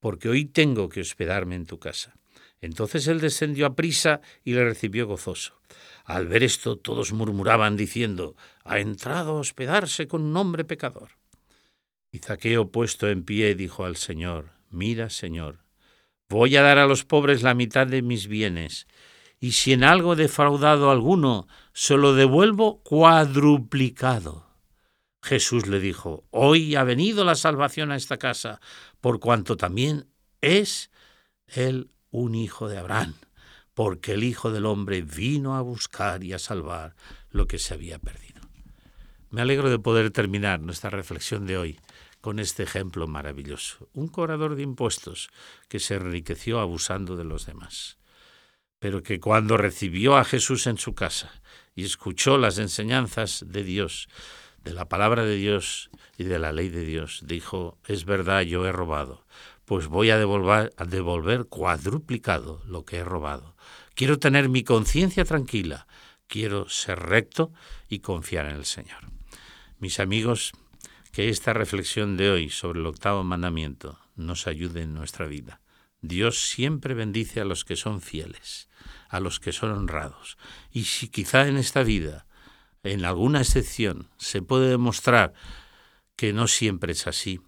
porque 0.00 0.28
hoy 0.28 0.46
tengo 0.46 0.88
que 0.88 1.00
hospedarme 1.02 1.54
en 1.54 1.66
tu 1.66 1.78
casa. 1.78 2.16
Entonces 2.66 3.06
él 3.06 3.20
descendió 3.20 3.64
a 3.64 3.76
prisa 3.76 4.20
y 4.42 4.52
le 4.52 4.64
recibió 4.64 5.06
gozoso. 5.06 5.60
Al 6.04 6.26
ver 6.26 6.42
esto, 6.42 6.76
todos 6.76 7.12
murmuraban 7.12 7.76
diciendo, 7.76 8.34
ha 8.64 8.80
entrado 8.80 9.36
a 9.36 9.40
hospedarse 9.40 10.08
con 10.08 10.22
un 10.22 10.36
hombre 10.36 10.64
pecador. 10.64 11.10
Y 12.10 12.18
Zaqueo, 12.18 12.72
puesto 12.72 13.08
en 13.08 13.22
pie, 13.22 13.54
dijo 13.54 13.84
al 13.84 13.96
Señor, 13.96 14.50
mira, 14.68 15.10
Señor, 15.10 15.64
voy 16.28 16.56
a 16.56 16.62
dar 16.62 16.78
a 16.78 16.86
los 16.86 17.04
pobres 17.04 17.44
la 17.44 17.54
mitad 17.54 17.86
de 17.86 18.02
mis 18.02 18.26
bienes, 18.26 18.88
y 19.38 19.52
si 19.52 19.72
en 19.72 19.84
algo 19.84 20.14
he 20.14 20.16
defraudado 20.16 20.90
alguno, 20.90 21.46
se 21.72 21.96
lo 21.96 22.14
devuelvo 22.14 22.82
cuadruplicado. 22.82 24.44
Jesús 25.22 25.68
le 25.68 25.78
dijo, 25.78 26.24
hoy 26.30 26.74
ha 26.74 26.82
venido 26.82 27.24
la 27.24 27.36
salvación 27.36 27.92
a 27.92 27.96
esta 27.96 28.16
casa, 28.16 28.60
por 29.00 29.20
cuanto 29.20 29.56
también 29.56 30.08
es 30.40 30.90
él 31.46 31.90
un 32.20 32.34
hijo 32.34 32.68
de 32.68 32.78
Abraham, 32.78 33.14
porque 33.74 34.12
el 34.12 34.24
Hijo 34.24 34.50
del 34.50 34.66
Hombre 34.66 35.02
vino 35.02 35.56
a 35.56 35.60
buscar 35.60 36.24
y 36.24 36.32
a 36.32 36.38
salvar 36.38 36.94
lo 37.30 37.46
que 37.46 37.58
se 37.58 37.74
había 37.74 37.98
perdido. 37.98 38.40
Me 39.30 39.42
alegro 39.42 39.70
de 39.70 39.78
poder 39.78 40.10
terminar 40.10 40.60
nuestra 40.60 40.90
reflexión 40.90 41.46
de 41.46 41.58
hoy 41.58 41.80
con 42.20 42.38
este 42.38 42.62
ejemplo 42.62 43.06
maravilloso. 43.06 43.88
Un 43.92 44.08
cobrador 44.08 44.56
de 44.56 44.62
impuestos 44.62 45.28
que 45.68 45.78
se 45.78 45.96
enriqueció 45.96 46.60
abusando 46.60 47.16
de 47.16 47.24
los 47.24 47.46
demás 47.46 47.98
pero 48.78 49.02
que 49.02 49.20
cuando 49.20 49.56
recibió 49.56 50.16
a 50.16 50.24
Jesús 50.24 50.66
en 50.66 50.78
su 50.78 50.94
casa 50.94 51.40
y 51.74 51.84
escuchó 51.84 52.38
las 52.38 52.58
enseñanzas 52.58 53.44
de 53.48 53.64
Dios, 53.64 54.08
de 54.62 54.74
la 54.74 54.88
palabra 54.88 55.24
de 55.24 55.36
Dios 55.36 55.90
y 56.16 56.24
de 56.24 56.38
la 56.38 56.52
ley 56.52 56.68
de 56.68 56.84
Dios, 56.84 57.22
dijo, 57.24 57.78
es 57.86 58.04
verdad, 58.04 58.42
yo 58.42 58.66
he 58.66 58.72
robado, 58.72 59.24
pues 59.66 59.88
voy 59.88 60.10
a 60.10 60.16
devolver, 60.16 61.46
cuadruplicado 61.46 62.62
lo 62.66 62.84
que 62.84 62.98
he 62.98 63.04
robado. 63.04 63.56
Quiero 63.94 64.18
tener 64.18 64.48
mi 64.48 64.62
conciencia 64.62 65.24
tranquila, 65.24 65.88
quiero 66.28 66.68
ser 66.68 67.00
recto 67.00 67.52
y 67.88 67.98
confiar 67.98 68.46
en 68.46 68.56
el 68.56 68.64
Señor. 68.64 69.10
Mis 69.78 69.98
amigos, 69.98 70.52
que 71.12 71.28
esta 71.28 71.52
reflexión 71.52 72.16
de 72.16 72.30
hoy 72.30 72.48
sobre 72.48 72.78
el 72.78 72.86
octavo 72.86 73.24
mandamiento 73.24 73.98
nos 74.14 74.46
ayude 74.46 74.82
en 74.82 74.94
nuestra 74.94 75.26
vida. 75.26 75.60
Dios 76.00 76.48
siempre 76.48 76.94
bendice 76.94 77.40
a 77.40 77.44
los 77.44 77.64
que 77.64 77.74
son 77.74 78.00
fieles, 78.00 78.68
a 79.08 79.18
los 79.18 79.40
que 79.40 79.50
son 79.50 79.72
honrados. 79.72 80.38
Y 80.70 80.84
si 80.84 81.08
quizá 81.08 81.48
en 81.48 81.56
esta 81.56 81.82
vida, 81.82 82.26
en 82.84 83.04
alguna 83.04 83.40
excepción, 83.40 84.10
se 84.16 84.42
puede 84.42 84.68
demostrar 84.68 85.32
que 86.14 86.32
no 86.32 86.46
siempre 86.46 86.92
es 86.92 87.08
así, 87.08 87.40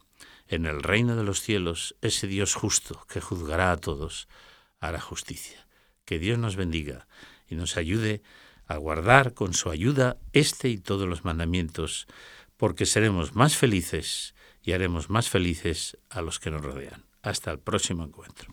en 0.48 0.66
el 0.66 0.82
reino 0.82 1.14
de 1.14 1.24
los 1.24 1.40
cielos, 1.42 1.94
ese 2.00 2.26
Dios 2.26 2.54
justo 2.54 3.04
que 3.08 3.20
juzgará 3.20 3.70
a 3.70 3.76
todos, 3.76 4.28
hará 4.80 5.00
justicia. 5.00 5.66
Que 6.04 6.18
Dios 6.18 6.38
nos 6.38 6.56
bendiga 6.56 7.06
y 7.46 7.54
nos 7.54 7.76
ayude 7.76 8.22
a 8.66 8.76
guardar 8.76 9.34
con 9.34 9.54
su 9.54 9.70
ayuda 9.70 10.16
este 10.32 10.68
y 10.68 10.78
todos 10.78 11.08
los 11.08 11.24
mandamientos, 11.24 12.06
porque 12.56 12.86
seremos 12.86 13.34
más 13.34 13.56
felices 13.56 14.34
y 14.62 14.72
haremos 14.72 15.10
más 15.10 15.28
felices 15.28 15.98
a 16.10 16.22
los 16.22 16.40
que 16.40 16.50
nos 16.50 16.62
rodean. 16.62 17.04
Hasta 17.22 17.50
el 17.50 17.58
próximo 17.58 18.04
encuentro. 18.04 18.52